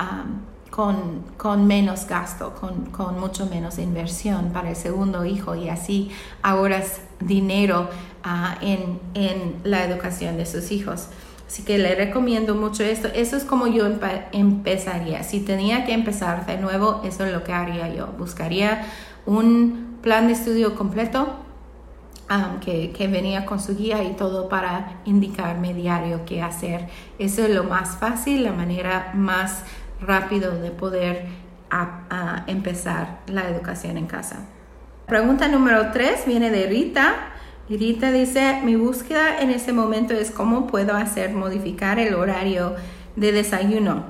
con, 0.74 1.66
menos 1.68 2.04
gasto, 2.08 2.52
con, 2.54 3.20
mucho 3.20 3.46
menos 3.46 3.78
inversión 3.78 4.50
para 4.52 4.70
el 4.70 4.76
segundo 4.76 5.24
hijo 5.24 5.54
y 5.54 5.68
así 5.68 6.10
ahorras 6.42 7.00
dinero 7.20 7.88
ah, 8.24 8.58
en, 8.60 8.98
la 9.62 9.84
educación 9.84 10.36
de 10.36 10.46
sus 10.46 10.72
hijos. 10.72 11.06
Así 11.46 11.62
que 11.62 11.78
le 11.78 11.94
recomiendo 11.94 12.56
mucho 12.56 12.82
esto. 12.82 13.06
Eso 13.14 13.36
es 13.36 13.44
como 13.44 13.68
yo 13.68 13.86
empezaría. 14.32 15.22
Si 15.22 15.40
tenía 15.40 15.84
que 15.84 15.92
empezar 15.92 16.44
de 16.44 16.56
nuevo, 16.56 17.02
eso 17.04 17.24
es 17.24 17.32
lo 17.32 17.44
que 17.44 17.52
haría 17.52 17.94
yo. 17.94 18.08
Buscaría 18.18 18.84
un 19.26 19.98
plan 20.02 20.26
de 20.26 20.32
estudio 20.32 20.74
completo 20.74 21.36
ah, 22.28 22.56
que, 22.60 22.90
que, 22.90 23.06
venía 23.06 23.46
con 23.46 23.60
su 23.60 23.76
guía 23.76 24.02
y 24.02 24.14
todo 24.14 24.48
para 24.48 25.02
indicarme 25.04 25.72
diario 25.72 26.22
qué 26.26 26.42
hacer. 26.42 26.88
Eso 27.20 27.44
es 27.44 27.54
lo 27.54 27.62
más 27.62 27.96
fácil, 27.96 28.42
la 28.42 28.52
manera 28.52 29.12
más 29.14 29.62
rápido 30.06 30.58
de 30.60 30.70
poder 30.70 31.26
empezar 32.46 33.20
la 33.26 33.48
educación 33.48 33.96
en 33.96 34.06
casa. 34.06 34.46
Pregunta 35.06 35.48
número 35.48 35.90
tres 35.92 36.24
viene 36.26 36.50
de 36.50 36.66
Rita. 36.66 37.14
Rita 37.68 38.12
dice, 38.12 38.60
mi 38.62 38.76
búsqueda 38.76 39.40
en 39.40 39.50
este 39.50 39.72
momento 39.72 40.14
es 40.14 40.30
cómo 40.30 40.66
puedo 40.66 40.94
hacer 40.94 41.32
modificar 41.32 41.98
el 41.98 42.14
horario 42.14 42.74
de 43.16 43.32
desayuno 43.32 44.04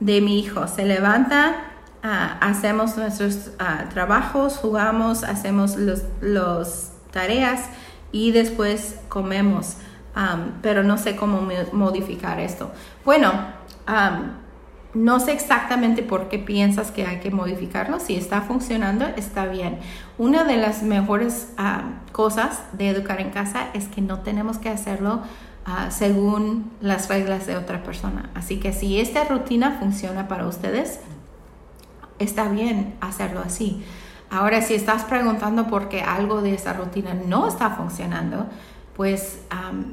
de 0.00 0.20
mi 0.20 0.38
hijo. 0.38 0.68
Se 0.68 0.84
levanta, 0.84 1.56
ah, 2.02 2.38
hacemos 2.40 2.96
nuestros 2.96 3.50
ah, 3.58 3.86
trabajos, 3.92 4.58
jugamos, 4.58 5.24
hacemos 5.24 5.76
los, 5.76 6.90
tareas 7.10 7.64
y 8.12 8.32
después 8.32 8.96
comemos. 9.08 9.76
pero 10.62 10.82
no 10.82 10.98
sé 10.98 11.16
cómo 11.16 11.46
modificar 11.72 12.40
esto. 12.40 12.70
Bueno, 13.04 13.32
no 14.94 15.20
sé 15.20 15.32
exactamente 15.32 16.02
por 16.02 16.28
qué 16.28 16.38
piensas 16.38 16.90
que 16.90 17.06
hay 17.06 17.18
que 17.20 17.30
modificarlo. 17.30 18.00
Si 18.00 18.16
está 18.16 18.40
funcionando, 18.40 19.06
está 19.16 19.46
bien. 19.46 19.78
Una 20.16 20.44
de 20.44 20.56
las 20.56 20.82
mejores 20.82 21.52
ah, 21.58 22.00
cosas 22.12 22.62
de 22.72 22.88
educar 22.88 23.20
en 23.20 23.30
casa 23.30 23.68
es 23.74 23.86
que 23.88 24.00
no 24.00 24.20
tenemos 24.20 24.58
que 24.58 24.70
hacerlo 24.70 25.22
ah, 25.66 25.90
según 25.90 26.70
las 26.80 27.08
reglas 27.08 27.46
de 27.46 27.56
otra 27.56 27.82
persona. 27.82 28.30
Así 28.34 28.58
que 28.60 28.72
si 28.72 28.98
esta 28.98 29.24
rutina 29.24 29.76
funciona 29.78 30.26
para 30.26 30.46
ustedes, 30.46 31.00
está 32.18 32.48
bien 32.48 32.94
hacerlo 33.00 33.40
así. 33.44 33.84
Ahora, 34.30 34.60
si 34.62 34.74
estás 34.74 35.04
preguntando 35.04 35.68
por 35.68 35.88
qué 35.88 36.02
algo 36.02 36.42
de 36.42 36.54
esa 36.54 36.72
rutina 36.74 37.14
no 37.14 37.48
está 37.48 37.70
funcionando, 37.70 38.46
pues 38.98 39.40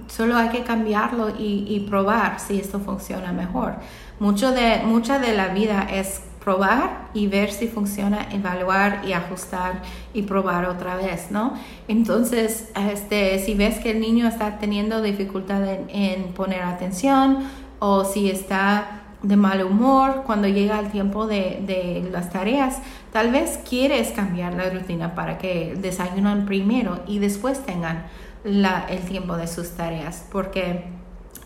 solo 0.08 0.36
hay 0.36 0.50
que 0.50 0.64
cambiarlo 0.64 1.30
y 1.40 1.86
probar 1.88 2.42
si 2.42 2.60
esto 2.60 2.80
funciona 2.80 3.32
mejor. 3.32 3.76
Mucho 4.20 4.52
de, 4.52 4.82
mucha 4.84 5.20
de 5.20 5.34
la 5.34 5.50
vida 5.50 5.88
es 5.92 6.22
probar 6.46 7.10
y 7.14 7.28
ver 7.28 7.52
si 7.52 7.68
funciona, 7.68 8.28
evaluar 8.32 9.02
y 9.06 9.14
ajustar 9.14 9.82
y 10.14 10.22
probar 10.22 10.66
otra 10.66 10.96
vez, 10.96 11.32
¿no? 11.32 11.54
Entonces, 11.88 12.70
este, 12.94 13.40
si 13.40 13.56
ves 13.56 13.80
que 13.80 13.92
el 13.92 14.00
niño 14.00 14.28
está 14.28 14.60
teniendo 14.60 15.02
dificultad 15.02 15.62
en, 15.88 16.34
poner 16.34 16.62
atención 16.62 17.40
o 17.80 18.06
si 18.06 18.30
está 18.30 19.02
de 19.24 19.36
mal 19.36 19.64
humor 19.64 20.22
cuando 20.26 20.48
llega 20.48 20.80
el 20.80 20.92
tiempo 20.92 21.26
de, 21.26 21.64
de, 21.66 22.08
las 22.12 22.30
tareas, 22.30 22.78
tal 23.12 23.32
vez 23.32 23.60
quieres 23.68 24.12
cambiar 24.12 24.54
la 24.54 24.70
rutina 24.70 25.16
para 25.16 25.40
que 25.40 25.76
desayunan 25.76 26.46
primero 26.46 27.00
y 27.08 27.18
después 27.20 27.66
tengan 27.66 28.06
la, 28.46 28.86
el 28.88 29.02
tiempo 29.02 29.36
de 29.36 29.48
sus 29.48 29.72
tareas, 29.72 30.26
porque 30.32 30.86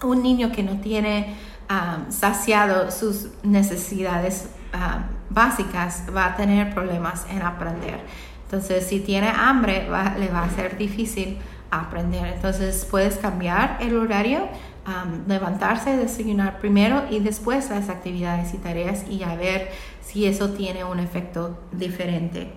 un 0.04 0.22
niño 0.22 0.52
que 0.52 0.62
no 0.62 0.80
tiene 0.80 1.36
saciado 2.10 2.92
sus 2.92 3.30
necesidades 3.44 4.50
básicas, 5.30 6.04
va 6.16 6.26
a 6.28 6.36
tener 6.36 6.74
problemas 6.74 7.26
en 7.30 7.42
aprender. 7.42 8.00
Entonces, 8.46 8.86
si 8.88 9.00
tiene 9.00 9.30
hambre, 9.30 9.88
le 10.18 10.28
va 10.30 10.44
a 10.44 10.50
ser 10.50 10.78
difícil 10.78 11.38
aprender. 11.70 12.26
Entonces, 12.26 12.88
puedes 12.90 13.18
cambiar 13.18 13.78
el 13.80 13.96
horario, 13.96 14.48
levantarse, 15.28 15.96
desayunar 15.96 16.58
primero 16.60 17.04
y 17.10 17.20
después 17.20 17.70
las 17.70 17.90
actividades 17.90 18.54
y 18.54 18.58
tareas 18.58 19.08
y 19.08 19.24
a 19.24 19.36
ver 19.36 19.70
si 20.02 20.26
eso 20.26 20.50
tiene 20.50 20.84
un 20.84 21.00
efecto 21.00 21.60
diferente. 21.72 22.52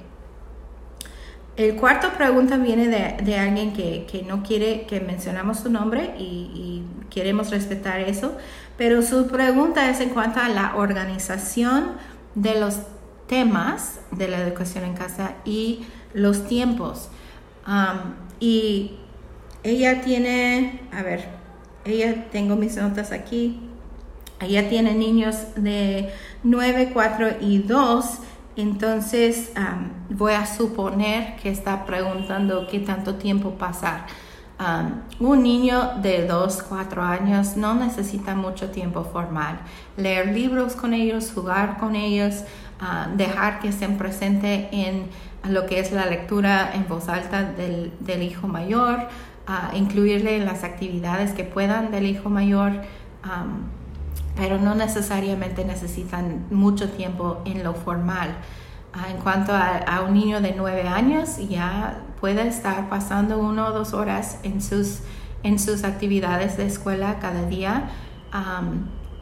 El 1.56 1.76
cuarto 1.76 2.10
pregunta 2.16 2.56
viene 2.56 2.88
de, 2.88 3.38
alguien 3.38 3.72
que, 3.72 4.24
no 4.26 4.42
quiere 4.42 4.86
que 4.86 5.00
mencionamos 5.00 5.60
su 5.60 5.70
nombre 5.70 6.14
y 6.18 6.82
queremos 7.10 7.50
respetar 7.50 8.00
eso, 8.00 8.36
pero 8.78 9.02
su 9.02 9.26
pregunta 9.28 9.90
es 9.90 10.00
en 10.00 10.10
cuanto 10.10 10.40
a 10.40 10.48
la 10.48 10.76
organización 10.76 11.92
de 12.34 12.58
los 12.58 12.78
temas 13.26 14.00
de 14.10 14.28
la 14.28 14.38
educación 14.40 14.84
en 14.84 14.94
casa 14.94 15.36
y 15.44 15.84
los 16.14 16.46
tiempos. 16.46 17.08
y 18.40 18.96
ella 19.62 20.02
tiene, 20.02 20.80
a 20.92 21.02
ver, 21.02 21.28
ella 21.84 22.26
tengo 22.30 22.56
mis 22.56 22.76
notas 22.76 23.12
aquí. 23.12 23.60
Ella 24.40 24.68
tiene 24.68 24.94
niños 24.94 25.36
de 25.54 26.10
9, 26.42 26.90
4 26.92 27.28
y 27.40 27.58
2. 27.58 28.04
Entonces 28.56 29.52
voy 30.10 30.34
a 30.34 30.46
suponer 30.46 31.36
que 31.36 31.50
está 31.50 31.86
preguntando 31.86 32.66
qué 32.70 32.80
tanto 32.80 33.14
tiempo 33.14 33.52
pasar. 33.52 34.06
Un 35.18 35.42
niño 35.42 35.94
de 36.02 36.26
2, 36.26 36.62
4 36.68 37.02
años 37.02 37.56
no 37.56 37.74
necesita 37.74 38.34
mucho 38.34 38.70
tiempo 38.70 39.04
formal. 39.04 39.60
Leer 39.96 40.28
libros 40.28 40.76
con 40.76 40.94
ellos, 40.94 41.32
jugar 41.34 41.78
con 41.78 41.96
ellos, 41.96 42.44
dejar 43.16 43.60
que 43.60 43.68
estén 43.68 43.96
presentes 43.98 44.68
en 44.70 45.08
lo 45.48 45.66
que 45.66 45.80
es 45.80 45.90
la 45.90 46.06
lectura 46.06 46.72
en 46.74 46.86
voz 46.86 47.08
alta 47.08 47.42
del, 47.42 48.22
hijo 48.22 48.46
mayor, 48.46 49.08
incluirle 49.74 50.36
en 50.36 50.44
las 50.44 50.62
actividades 50.62 51.32
que 51.32 51.44
puedan 51.44 51.90
del 51.90 52.06
hijo 52.06 52.28
mayor, 52.28 52.82
pero 54.36 54.58
no 54.58 54.74
necesariamente 54.74 55.64
necesitan 55.64 56.46
mucho 56.50 56.90
tiempo 56.90 57.42
en 57.44 57.62
lo 57.64 57.74
formal. 57.74 58.30
Uh, 58.94 59.10
en 59.10 59.16
cuanto 59.18 59.52
a, 59.54 60.02
un 60.06 60.14
niño 60.14 60.40
de 60.40 60.54
9 60.56 60.88
años, 60.88 61.36
ya 61.48 61.98
puede 62.20 62.46
estar 62.46 62.88
pasando 62.88 63.38
una 63.38 63.68
o 63.68 63.72
dos 63.72 63.94
horas 63.94 64.38
en 64.42 64.60
sus, 64.60 65.00
en 65.42 65.58
sus 65.58 65.84
actividades 65.84 66.56
de 66.56 66.66
escuela 66.66 67.18
cada 67.20 67.46
día, 67.46 67.90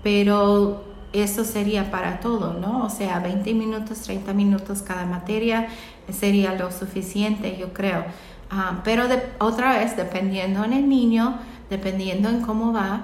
pero 0.03 0.85
eso 1.13 1.45
sería 1.45 1.91
para 1.91 2.21
todo, 2.21 2.55
¿no? 2.55 2.85
O 2.85 2.91
sea, 2.91 3.19
20 3.21 3.55
minutos, 3.55 4.03
30 4.03 4.33
minutos 4.33 4.83
cada 4.83 5.07
materia 5.07 5.69
sería 6.13 6.55
lo 6.55 6.71
suficiente, 6.71 7.57
yo 7.59 7.73
creo. 7.73 8.05
pero 8.85 9.09
de, 9.09 9.23
otra 9.39 9.79
vez, 9.79 9.97
dependiendo 9.97 10.65
en 10.65 10.73
el 10.73 10.89
niño, 10.89 11.39
dependiendo 11.69 12.29
en 12.29 12.43
cómo 12.43 12.73
va, 12.73 13.03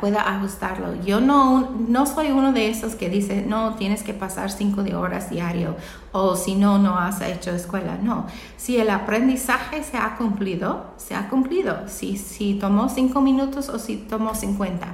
pueda 0.00 0.28
ajustarlo. 0.28 1.02
Yo 1.04 1.20
no, 1.20 1.70
no 1.88 2.06
soy 2.06 2.30
uno 2.30 2.52
de 2.52 2.68
esos 2.68 2.94
que 2.94 3.08
dice, 3.08 3.44
no, 3.46 3.74
tienes 3.74 4.02
que 4.02 4.12
pasar 4.12 4.50
cinco 4.50 4.82
de 4.82 4.94
horas 4.94 5.30
diario 5.30 5.76
o 6.10 6.36
si 6.36 6.54
no, 6.56 6.78
no 6.78 6.98
has 6.98 7.20
hecho 7.20 7.52
escuela. 7.52 7.98
No, 8.02 8.26
si 8.56 8.76
el 8.78 8.90
aprendizaje 8.90 9.82
se 9.82 9.96
ha 9.96 10.16
cumplido, 10.16 10.92
se 10.96 11.14
ha 11.14 11.28
cumplido. 11.28 11.88
Si, 11.88 12.16
si 12.16 12.54
tomó 12.54 12.88
cinco 12.88 13.20
minutos 13.20 13.68
o 13.68 13.78
si 13.78 13.96
tomó 13.96 14.34
50. 14.34 14.86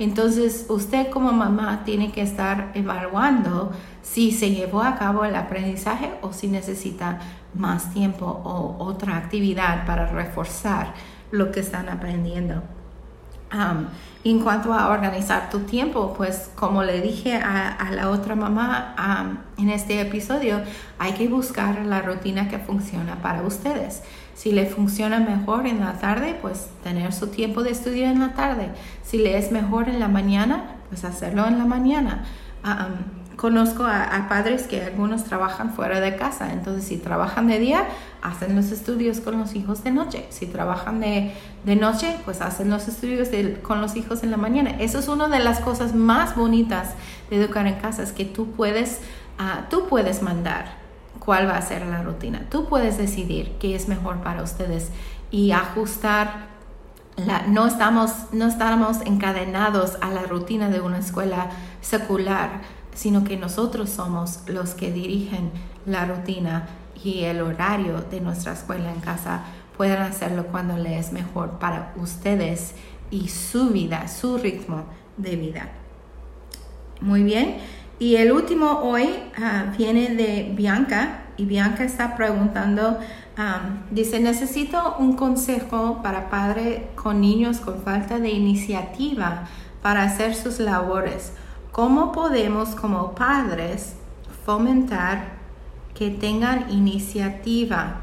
Entonces, 0.00 0.66
usted 0.68 1.10
como 1.10 1.32
mamá 1.32 1.82
tiene 1.84 2.12
que 2.12 2.22
estar 2.22 2.70
evaluando 2.74 3.72
si 4.02 4.30
se 4.30 4.50
llevó 4.50 4.82
a 4.82 4.94
cabo 4.96 5.24
el 5.24 5.34
aprendizaje 5.34 6.12
o 6.22 6.32
si 6.32 6.46
necesita 6.46 7.18
más 7.54 7.92
tiempo 7.92 8.26
o 8.26 8.76
otra 8.84 9.16
actividad 9.16 9.86
para 9.86 10.06
reforzar 10.06 10.94
lo 11.32 11.50
que 11.50 11.60
están 11.60 11.88
aprendiendo. 11.88 12.77
En 13.50 14.40
cuanto 14.40 14.74
a 14.74 14.88
organizar 14.88 15.48
tu 15.50 15.60
tiempo, 15.60 16.14
pues 16.16 16.50
como 16.54 16.82
le 16.82 17.00
dije 17.00 17.36
a, 17.36 17.90
la 17.92 18.10
otra 18.10 18.34
mamá 18.34 19.44
en 19.56 19.70
este 19.70 20.00
episodio, 20.00 20.60
hay 20.98 21.12
que 21.12 21.28
buscar 21.28 21.84
la 21.86 22.02
rutina 22.02 22.48
que 22.48 22.58
funciona 22.58 23.16
para 23.22 23.42
ustedes. 23.42 24.02
Si 24.34 24.52
le 24.52 24.66
funciona 24.66 25.18
mejor 25.18 25.66
en 25.66 25.80
la 25.80 25.94
tarde, 25.94 26.38
pues 26.40 26.68
tener 26.84 27.12
su 27.12 27.28
tiempo 27.28 27.62
de 27.62 27.70
estudio 27.70 28.06
en 28.06 28.20
la 28.20 28.34
tarde. 28.34 28.68
Si 29.02 29.18
le 29.18 29.36
es 29.38 29.50
mejor 29.50 29.88
en 29.88 29.98
la 29.98 30.08
mañana, 30.08 30.76
pues 30.88 31.04
hacerlo 31.04 31.46
en 31.46 31.58
la 31.58 31.64
mañana. 31.64 32.24
Conozco 33.38 33.84
a, 33.84 34.26
padres 34.28 34.64
que 34.64 34.82
algunos 34.82 35.22
trabajan 35.22 35.72
fuera 35.72 36.00
de 36.00 36.16
casa, 36.16 36.52
entonces 36.52 36.84
si 36.84 36.96
trabajan 36.96 37.46
de 37.46 37.60
día, 37.60 37.84
hacen 38.20 38.56
los 38.56 38.72
estudios 38.72 39.20
con 39.20 39.38
los 39.38 39.54
hijos 39.54 39.84
de 39.84 39.92
noche. 39.92 40.26
Si 40.30 40.46
trabajan 40.46 40.98
de, 40.98 41.32
noche, 41.64 42.16
pues 42.24 42.40
hacen 42.40 42.68
los 42.68 42.88
estudios 42.88 43.28
con 43.62 43.80
los 43.80 43.94
hijos 43.94 44.24
en 44.24 44.32
la 44.32 44.36
mañana. 44.36 44.70
Eso 44.80 44.98
es 44.98 45.06
una 45.06 45.28
de 45.28 45.38
las 45.38 45.60
cosas 45.60 45.94
más 45.94 46.34
bonitas 46.34 46.94
de 47.30 47.36
educar 47.36 47.66
en 47.68 47.76
casa, 47.76 48.02
es 48.02 48.10
que 48.10 48.24
tú 48.24 48.50
puedes, 48.50 48.98
ah, 49.38 49.66
tú 49.70 49.86
puedes 49.86 50.20
mandar 50.20 50.72
cuál 51.20 51.48
va 51.48 51.58
a 51.58 51.62
ser 51.62 51.86
la 51.86 52.02
rutina. 52.02 52.42
Tú 52.50 52.66
puedes 52.68 52.98
decidir 52.98 53.52
qué 53.60 53.76
es 53.76 53.86
mejor 53.86 54.16
para 54.16 54.42
ustedes 54.42 54.90
y 55.30 55.52
ajustar. 55.52 56.48
La, 57.16 57.46
no, 57.46 57.66
estamos, 57.66 58.12
no 58.32 58.46
estamos 58.46 58.98
encadenados 59.04 59.96
a 60.00 60.10
la 60.10 60.22
rutina 60.22 60.70
de 60.70 60.80
una 60.80 60.98
escuela 60.98 61.50
secular, 61.80 62.62
sino 62.98 63.22
que 63.22 63.36
nosotros 63.36 63.90
somos 63.90 64.40
los 64.48 64.74
que 64.74 64.90
dirigen 64.90 65.52
la 65.86 66.04
rutina 66.04 66.66
y 67.04 67.22
el 67.22 67.40
horario 67.42 68.00
de 68.10 68.20
nuestra 68.20 68.54
escuela 68.54 68.92
en 68.92 68.98
casa. 68.98 69.44
Pueden 69.76 70.02
hacerlo 70.02 70.48
cuando 70.48 70.76
les 70.76 71.06
es 71.06 71.12
mejor 71.12 71.60
para 71.60 71.94
ustedes 71.94 72.74
y 73.12 73.28
su 73.28 73.68
vida, 73.68 74.08
su 74.08 74.36
ritmo 74.36 74.82
de 75.16 75.36
vida. 75.36 75.68
Muy 77.00 77.22
bien. 77.22 77.58
Y 78.00 78.16
el 78.16 78.32
último 78.32 78.80
hoy 78.82 79.08
ah, 79.40 79.72
viene 79.78 80.16
de 80.16 80.52
Bianca 80.56 81.22
y 81.36 81.44
Bianca 81.44 81.84
está 81.84 82.16
preguntando, 82.16 82.98
dice, 83.92 84.18
necesito 84.18 84.96
un 84.98 85.12
consejo 85.12 86.02
para 86.02 86.30
padre 86.30 86.88
con 86.96 87.20
niños 87.20 87.60
con 87.60 87.80
falta 87.80 88.18
de 88.18 88.30
iniciativa 88.30 89.44
para 89.82 90.02
hacer 90.02 90.34
sus 90.34 90.58
labores. 90.58 91.32
¿Cómo 91.72 92.12
podemos 92.12 92.70
como 92.70 93.14
padres 93.14 93.94
fomentar 94.44 95.38
que 95.94 96.10
tengan 96.10 96.70
iniciativa? 96.70 98.00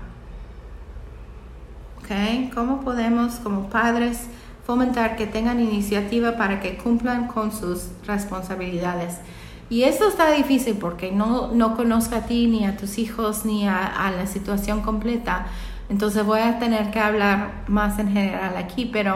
¿Okay? 2.00 2.52
¿Cómo 2.54 2.82
podemos 2.82 3.36
como 3.36 3.70
padres 3.70 4.28
fomentar 4.66 5.16
que 5.16 5.28
tengan 5.28 5.60
iniciativa 5.60 6.38
para 6.38 6.60
que 6.60 6.78
cumplan 6.78 7.28
con 7.28 7.52
sus 7.52 7.90
responsabilidades? 8.06 9.20
Y 9.70 9.84
esto 9.84 10.08
está 10.08 10.32
difícil 10.32 10.76
porque 10.76 11.12
no, 11.12 11.48
no 11.52 11.76
conozco 11.76 12.16
a 12.16 12.22
ti, 12.22 12.48
ni 12.48 12.66
a 12.66 12.78
tus 12.78 13.00
hijos, 13.00 13.46
ni 13.46 13.68
a, 13.68 14.14
la 14.16 14.28
situación 14.28 14.82
completa. 14.82 15.48
Entonces 15.90 16.24
voy 16.24 16.42
a 16.42 16.60
tener 16.60 16.92
que 16.92 17.00
hablar 17.00 17.64
más 17.68 17.98
en 17.98 18.10
general 18.10 18.58
aquí, 18.58 18.86
pero 18.86 19.16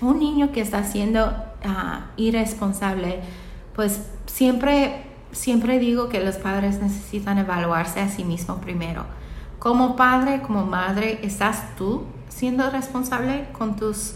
un 0.00 0.18
niño 0.20 0.52
que 0.52 0.60
está 0.60 0.84
siendo 0.84 1.32
ah, 1.64 2.06
irresponsable, 2.16 3.20
pues 3.76 4.00
siempre, 4.24 5.04
siempre 5.30 5.78
digo 5.78 6.08
que 6.08 6.24
los 6.24 6.36
padres 6.36 6.80
necesitan 6.80 7.38
evaluarse 7.38 8.00
a 8.00 8.08
sí 8.08 8.24
mismos 8.24 8.58
primero. 8.58 9.04
Como 9.58 9.94
padre, 9.94 10.40
como 10.42 10.64
madre, 10.64 11.20
¿estás 11.22 11.76
tú 11.76 12.04
siendo 12.28 12.68
responsable 12.70 13.46
con 13.52 13.76
tus... 13.76 14.14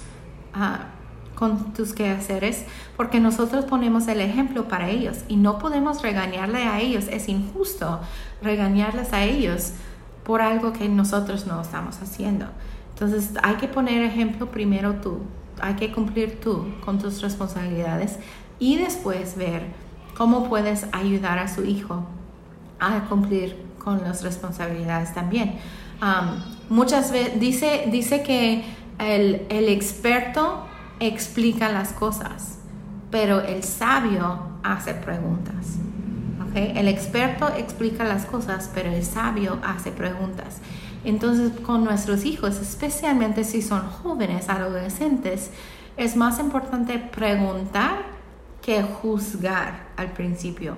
Uh, 0.54 0.98
con 1.40 1.72
tus 1.72 1.94
quehaceres 1.94 2.66
porque 2.98 3.18
nosotros 3.18 3.64
ponemos 3.64 4.06
el 4.08 4.20
ejemplo 4.20 4.68
para 4.68 4.90
ellos 4.90 5.20
y 5.26 5.36
no 5.36 5.58
podemos 5.58 6.02
regañarle 6.02 6.64
a 6.64 6.80
ellos. 6.80 7.06
Es 7.08 7.30
injusto 7.30 8.00
regañarles 8.42 9.14
a 9.14 9.24
ellos 9.24 9.72
por 10.22 10.42
algo 10.42 10.74
que 10.74 10.86
nosotros 10.90 11.46
no 11.46 11.62
estamos 11.62 12.02
haciendo. 12.02 12.44
Entonces 12.92 13.30
hay 13.42 13.54
que 13.54 13.68
poner 13.68 14.02
ejemplo 14.02 14.50
primero 14.50 14.96
tú, 14.96 15.20
hay 15.62 15.74
que 15.76 15.90
cumplir 15.90 16.40
tú 16.40 16.66
con 16.84 16.98
tus 16.98 17.22
responsabilidades 17.22 18.18
y 18.60 18.76
después 18.76 19.36
ver 19.36 19.64
cómo 20.16 20.48
puedes 20.48 20.86
ayudar 20.92 21.38
a 21.38 21.48
su 21.48 21.64
hijo 21.64 22.04
a 22.78 23.00
cumplir 23.08 23.56
con 23.82 24.02
las 24.02 24.22
responsabilidades 24.22 25.12
también. 25.14 25.54
muchas 26.68 27.10
veces 27.10 27.40
dice, 27.40 27.88
dice 27.90 28.22
que 28.22 28.64
el, 28.98 29.46
el 29.48 29.68
experto 29.68 30.66
explica 31.00 31.70
las 31.70 31.92
cosas, 31.92 32.58
pero 33.10 33.40
el 33.40 33.64
sabio 33.64 34.38
hace 34.62 34.94
preguntas. 34.94 35.78
¿okay? 36.48 36.74
El 36.76 36.86
experto 36.86 37.48
explica 37.56 38.04
las 38.04 38.26
cosas, 38.26 38.70
pero 38.74 38.90
el 38.90 39.04
sabio 39.04 39.58
hace 39.64 39.90
preguntas. 39.90 40.58
Entonces, 41.04 41.52
con 41.60 41.82
nuestros 41.82 42.26
hijos, 42.26 42.60
especialmente 42.60 43.44
si 43.44 43.62
son 43.62 43.80
jóvenes, 43.88 44.50
adolescentes, 44.50 45.50
es 45.96 46.14
más 46.16 46.38
importante 46.38 46.98
preguntar 46.98 48.04
juzgar 48.82 49.88
al 49.96 50.12
principio. 50.12 50.76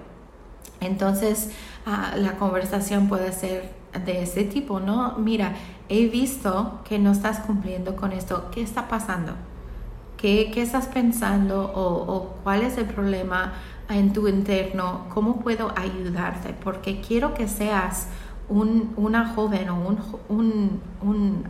Entonces, 0.81 1.51
ah, 1.87 2.15
la 2.17 2.37
conversación 2.37 3.09
puede 3.09 3.33
ser 3.33 3.73
de 4.05 4.23
este 4.23 4.45
tipo, 4.45 4.81
¿no? 4.81 5.17
Mira, 5.19 5.55
he 5.89 6.09
visto 6.09 6.81
que 6.85 6.99
no 6.99 7.13
estás 7.13 7.41
cumpliendo 7.41 7.95
con 7.97 8.13
esto. 8.13 8.51
¿Qué 8.51 8.63
está 8.63 8.89
pasando? 8.89 9.33
¿Qué, 10.17 10.53
estás 10.57 10.87
pensando 10.87 11.73
o, 11.75 12.37
cuál 12.45 12.63
es 12.63 12.79
el 12.79 12.87
problema 12.87 13.55
en 13.89 14.13
tu 14.13 14.29
interno? 14.29 15.07
¿Cómo 15.13 15.41
puedo 15.41 15.73
ayudarte? 15.77 16.55
Porque 16.63 17.01
quiero 17.01 17.35
que 17.35 17.49
seas 17.49 18.07
una 18.49 19.29
joven 19.35 19.69
o 19.71 19.97
un, 20.29 20.81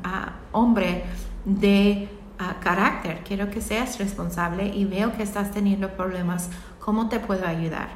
ah, 0.04 0.36
hombre 0.52 1.04
de 1.44 2.08
ah, 2.50 2.56
carácter. 2.60 3.22
Quiero 3.24 3.50
que 3.50 3.60
seas 3.60 3.98
responsable 3.98 4.66
y 4.66 4.84
veo 4.84 5.12
que 5.12 5.22
estás 5.22 5.50
teniendo 5.52 5.90
problemas. 5.90 6.50
¿Cómo 6.80 7.08
te 7.08 7.20
puedo 7.20 7.46
ayudar? 7.46 7.90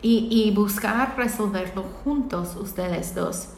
Y, 0.00 0.28
y 0.30 0.54
buscar 0.54 1.14
resolverlo 1.16 1.84
juntos 2.04 2.56
ustedes 2.56 3.14
dos. 3.14 3.48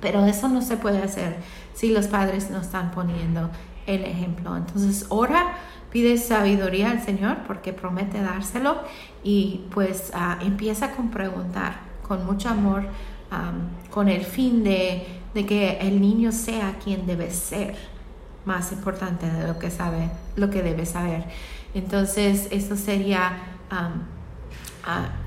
Pero 0.00 0.26
eso 0.26 0.48
no 0.48 0.62
se 0.62 0.76
puede 0.76 1.02
hacer 1.02 1.36
si 1.74 1.92
los 1.92 2.06
padres 2.06 2.50
no 2.50 2.60
están 2.60 2.90
poniendo 2.90 3.50
el 3.86 4.04
ejemplo. 4.04 4.56
Entonces, 4.56 5.06
ora 5.08 5.56
Pide 5.92 6.16
sabiduría 6.16 6.90
al 6.90 7.02
Señor 7.02 7.36
porque 7.46 7.74
promete 7.74 8.22
dárselo 8.22 8.78
y 9.22 9.66
pues 9.74 10.10
ah, 10.14 10.38
empieza 10.40 10.92
con 10.92 11.10
preguntar 11.10 11.80
con 12.02 12.24
mucho 12.24 12.48
amor, 12.48 12.84
con 13.90 14.08
el 14.08 14.24
fin 14.24 14.64
de, 14.64 15.06
que 15.34 15.78
el 15.80 16.00
niño 16.00 16.32
sea 16.32 16.76
quien 16.82 17.06
debe 17.06 17.30
ser 17.30 17.76
más 18.44 18.72
importante 18.72 19.30
de 19.30 19.46
lo 19.46 19.58
que 19.58 19.70
sabe, 19.70 20.10
lo 20.36 20.50
que 20.50 20.62
debe 20.62 20.86
saber. 20.86 21.24
Entonces, 21.74 22.48
eso 22.50 22.76
sería 22.76 23.38
ah, 23.70 23.90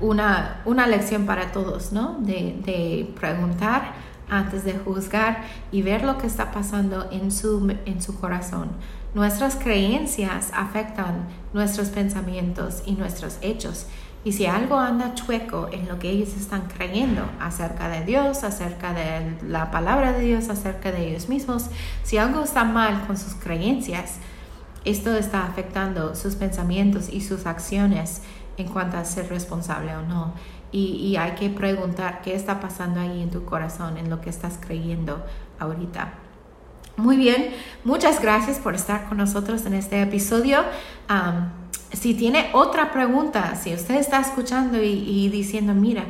una, 0.00 0.60
una, 0.64 0.86
lección 0.86 1.26
para 1.26 1.52
todos, 1.52 1.92
¿no? 1.92 2.16
De, 2.20 2.60
de, 2.64 3.12
preguntar 3.18 3.94
antes 4.28 4.64
de 4.64 4.74
juzgar 4.74 5.44
y 5.72 5.82
ver 5.82 6.04
lo 6.04 6.18
que 6.18 6.26
está 6.26 6.50
pasando 6.50 7.08
en 7.10 7.30
su, 7.30 7.74
en 7.84 8.02
su 8.02 8.18
corazón. 8.20 8.70
Nuestras 9.14 9.56
creencias 9.56 10.50
afectan 10.52 11.26
nuestros 11.54 11.88
pensamientos 11.88 12.82
y 12.84 12.92
nuestros 12.92 13.38
hechos. 13.40 13.86
Y 14.26 14.32
si 14.32 14.44
algo 14.44 14.76
anda 14.76 15.14
chueco 15.14 15.68
en 15.70 15.86
lo 15.86 16.00
que 16.00 16.10
ellos 16.10 16.30
están 16.30 16.62
creyendo 16.62 17.22
acerca 17.38 17.88
de 17.88 18.04
Dios, 18.04 18.42
acerca 18.42 18.92
de 18.92 19.36
la 19.46 19.70
palabra 19.70 20.14
de 20.14 20.24
Dios, 20.24 20.48
acerca 20.48 20.90
de 20.90 21.10
ellos 21.10 21.28
mismos, 21.28 21.66
si 22.02 22.18
algo 22.18 22.42
está 22.42 22.64
mal 22.64 23.06
con 23.06 23.16
sus 23.16 23.34
creencias, 23.34 24.16
esto 24.84 25.16
está 25.16 25.46
afectando 25.46 26.16
sus 26.16 26.34
pensamientos 26.34 27.08
y 27.08 27.20
sus 27.20 27.46
acciones 27.46 28.22
en 28.56 28.66
cuanto 28.66 28.96
a 28.96 29.04
ser 29.04 29.28
responsable 29.28 29.94
o 29.94 30.02
no. 30.02 30.34
Y, 30.72 31.14
hay 31.14 31.36
que 31.36 31.48
preguntar 31.48 32.20
qué 32.22 32.34
está 32.34 32.58
pasando 32.58 32.98
ahí 32.98 33.22
en 33.22 33.30
tu 33.30 33.44
corazón, 33.44 33.96
en 33.96 34.10
lo 34.10 34.20
que 34.20 34.30
estás 34.30 34.58
creyendo 34.60 35.24
ahorita. 35.60 36.14
Muy 36.96 37.16
bien, 37.16 37.50
muchas 37.84 38.20
gracias 38.20 38.58
por 38.58 38.74
estar 38.74 39.08
con 39.08 39.18
nosotros 39.18 39.64
en 39.66 39.74
este 39.74 40.02
episodio. 40.02 40.64
Si 41.92 42.14
tiene 42.14 42.50
otra 42.52 42.92
pregunta, 42.92 43.56
si 43.56 43.74
usted 43.74 43.96
está 43.96 44.20
escuchando 44.20 44.82
y, 44.82 45.28
diciendo, 45.28 45.74
mira, 45.74 46.04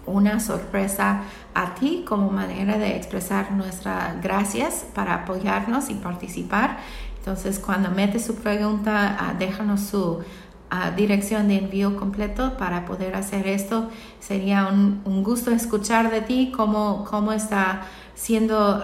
una 0.06 0.40
sorpresa 0.40 1.24
a 1.54 1.76
ti 1.76 2.04
como 2.08 2.30
manera 2.30 2.78
de 2.78 2.96
expresar 2.96 3.52
nuestras 3.52 4.22
gracias 4.22 4.86
para 4.94 5.16
apoyarnos 5.16 5.90
y 5.90 5.96
participar. 5.96 6.78
Entonces, 7.20 7.60
cuando 7.60 7.90
metes 7.90 8.26
su 8.26 8.36
pregunta, 8.36 9.18
ah, 9.20 9.34
déjanos 9.38 9.82
su 9.82 10.24
dirección 10.96 11.48
de 11.48 11.58
envío 11.58 11.96
completo 11.96 12.58
para 12.58 12.86
poder 12.86 13.16
hacer 13.16 13.48
esto. 13.48 13.90
Sería 14.20 14.68
un, 14.68 15.24
gusto 15.24 15.52
escuchar 15.52 16.12
de 16.12 16.22
ti 16.22 16.52
cómo, 16.56 17.06
cómo 17.10 17.32
está 17.32 17.84
siendo 18.16 18.82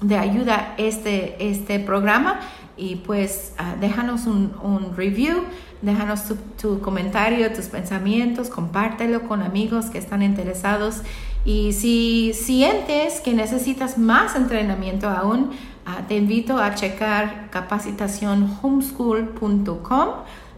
de 0.00 0.18
ayuda 0.18 0.74
este, 0.78 1.36
este 1.50 1.80
programa 1.80 2.40
y 2.76 2.96
pues 2.96 3.52
ah, 3.58 3.74
déjanos 3.80 4.26
un, 4.26 4.52
un, 4.62 4.96
review, 4.96 5.44
déjanos 5.84 6.22
tu, 6.60 6.80
comentario, 6.80 7.52
tus 7.52 7.66
pensamientos, 7.66 8.48
compártelo 8.48 9.28
con 9.28 9.42
amigos 9.42 9.86
que 9.86 9.98
están 9.98 10.22
interesados 10.22 11.02
y 11.44 11.72
si 11.72 12.32
sientes 12.34 13.20
que 13.20 13.34
necesitas 13.34 13.98
más 13.98 14.34
entrenamiento 14.34 15.08
aún, 15.08 15.52
ah, 15.84 16.00
te 16.08 16.16
invito 16.16 16.58
a 16.58 16.74
checar 16.74 17.50
capacitacionhomeschool.com 17.50 20.08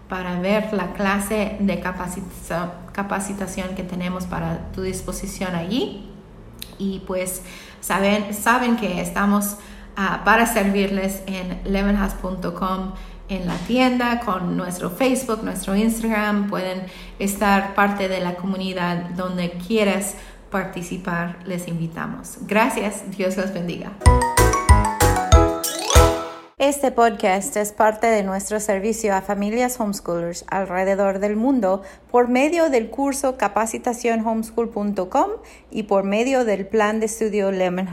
para 0.09 0.39
ver 0.39 0.73
la 0.73 0.93
clase 0.93 1.57
de 1.59 1.81
capacitación, 1.81 3.75
que 3.75 3.83
tenemos 3.83 4.27
para 4.27 4.71
tu 4.73 4.83
disposición 4.83 5.57
allí. 5.57 6.09
Y 6.79 7.01
pues 7.01 7.43
saben, 7.81 8.33
saben 8.33 8.77
que 8.77 9.01
estamos 9.01 9.57
ah, 9.97 10.23
para 10.25 10.47
servirles 10.47 11.25
en 11.27 11.59
lemonhouse.com 11.65 12.93
en 13.29 13.47
la 13.47 13.57
tienda, 13.67 14.21
con 14.21 14.57
nuestro 14.57 14.91
Facebook, 14.91 15.43
nuestro 15.43 15.75
Instagram. 15.77 16.49
Pueden 16.49 16.83
estar 17.19 17.75
parte 17.75 18.09
de 18.09 18.21
la 18.21 18.35
comunidad 18.37 19.11
donde 19.17 19.51
quieras 19.51 20.15
participar. 20.51 21.39
Les 21.45 21.69
invitamos. 21.69 22.39
Gracias. 22.43 23.03
Dios 23.17 23.37
los 23.37 23.53
bendiga. 23.53 23.93
Este 26.59 26.91
podcast 26.91 27.55
es 27.59 27.73
parte 27.73 28.07
de 28.07 28.23
nuestro 28.23 28.61
servicio 28.61 29.15
a 29.15 29.21
familias 29.21 29.79
homeschoolers 29.79 30.47
alrededor 30.49 31.19
del 31.19 31.37
mundo 31.37 31.83
por 32.11 32.29
medio 32.29 32.71
del 32.71 32.89
curso 32.89 33.37
capacitacionhomeschool.com 33.37 35.31
y 35.71 35.83
por 35.83 36.05
medio 36.05 36.47
del 36.47 36.67
plan 36.67 36.99
de 36.99 37.07
estudio 37.07 37.53
Lemon 37.53 37.91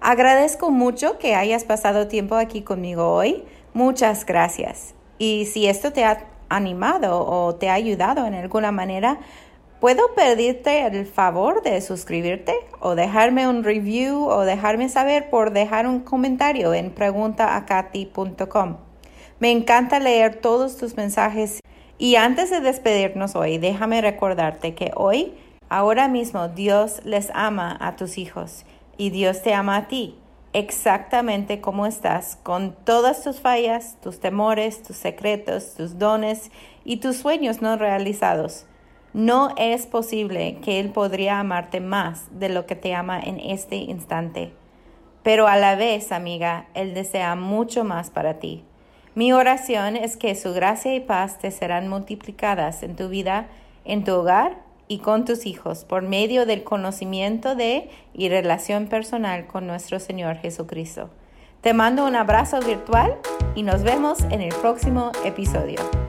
Agradezco 0.00 0.72
mucho 0.72 1.18
que 1.18 1.36
hayas 1.36 1.62
pasado 1.62 2.08
tiempo 2.08 2.34
aquí 2.34 2.62
conmigo 2.62 3.12
hoy. 3.12 3.44
Muchas 3.76 4.24
gracias. 4.24 4.94
Y 5.18 5.44
si 5.44 5.66
esto 5.66 5.92
te 5.92 6.02
ha 6.02 6.24
animado 6.48 7.26
o 7.26 7.56
te 7.56 7.68
ha 7.68 7.74
ayudado 7.74 8.24
en 8.24 8.32
alguna 8.32 8.72
manera, 8.72 9.18
¿Puedo 9.80 10.14
pedirte 10.14 10.86
el 10.86 11.04
favor 11.04 11.62
de 11.62 11.82
suscribirte 11.82 12.54
o 12.80 12.94
dejarme 12.94 13.46
un 13.46 13.62
review 13.62 14.24
o 14.24 14.46
dejarme 14.46 14.88
saber 14.88 15.28
por 15.28 15.52
dejar 15.52 15.86
un 15.86 16.00
comentario 16.00 16.72
en 16.72 16.90
preguntaacati.com? 16.90 18.78
Me 19.38 19.50
encanta 19.50 20.00
leer 20.00 20.36
todos 20.36 20.78
tus 20.78 20.96
mensajes 20.96 21.60
y 21.98 22.16
antes 22.16 22.48
de 22.48 22.62
despedirnos 22.62 23.36
hoy, 23.36 23.58
déjame 23.58 24.00
recordarte 24.00 24.74
que 24.74 24.92
hoy, 24.96 25.34
ahora 25.68 26.08
mismo, 26.08 26.48
Dios 26.48 27.02
les 27.04 27.30
ama 27.34 27.76
a 27.78 27.96
tus 27.96 28.16
hijos 28.16 28.64
y 28.96 29.10
Dios 29.10 29.42
te 29.42 29.52
ama 29.52 29.76
a 29.76 29.88
ti, 29.88 30.18
exactamente 30.56 31.60
como 31.60 31.84
estás, 31.84 32.38
con 32.42 32.74
todas 32.84 33.22
tus 33.22 33.40
fallas, 33.40 33.98
tus 34.00 34.20
temores, 34.20 34.82
tus 34.82 34.96
secretos, 34.96 35.74
tus 35.74 35.98
dones 35.98 36.50
y 36.82 36.96
tus 36.96 37.18
sueños 37.18 37.60
no 37.60 37.76
realizados. 37.76 38.64
No 39.12 39.50
es 39.58 39.86
posible 39.86 40.56
que 40.64 40.80
Él 40.80 40.92
podría 40.92 41.40
amarte 41.40 41.80
más 41.80 42.28
de 42.30 42.48
lo 42.48 42.64
que 42.64 42.74
te 42.74 42.94
ama 42.94 43.20
en 43.20 43.38
este 43.38 43.76
instante. 43.76 44.54
Pero 45.22 45.46
a 45.46 45.56
la 45.56 45.74
vez, 45.74 46.10
amiga, 46.10 46.68
Él 46.72 46.94
desea 46.94 47.34
mucho 47.34 47.84
más 47.84 48.08
para 48.08 48.38
ti. 48.38 48.64
Mi 49.14 49.34
oración 49.34 49.94
es 49.94 50.16
que 50.16 50.34
su 50.34 50.54
gracia 50.54 50.94
y 50.94 51.00
paz 51.00 51.38
te 51.38 51.50
serán 51.50 51.88
multiplicadas 51.88 52.82
en 52.82 52.96
tu 52.96 53.10
vida, 53.10 53.48
en 53.84 54.04
tu 54.04 54.14
hogar 54.14 54.65
y 54.88 54.98
con 54.98 55.24
tus 55.24 55.46
hijos 55.46 55.84
por 55.84 56.02
medio 56.02 56.46
del 56.46 56.64
conocimiento 56.64 57.54
de 57.54 57.90
y 58.14 58.28
relación 58.28 58.86
personal 58.86 59.46
con 59.46 59.66
nuestro 59.66 59.98
Señor 60.00 60.36
Jesucristo. 60.36 61.10
Te 61.60 61.74
mando 61.74 62.06
un 62.06 62.14
abrazo 62.14 62.60
virtual 62.60 63.16
y 63.54 63.62
nos 63.62 63.82
vemos 63.82 64.20
en 64.30 64.40
el 64.40 64.54
próximo 64.54 65.10
episodio. 65.24 66.05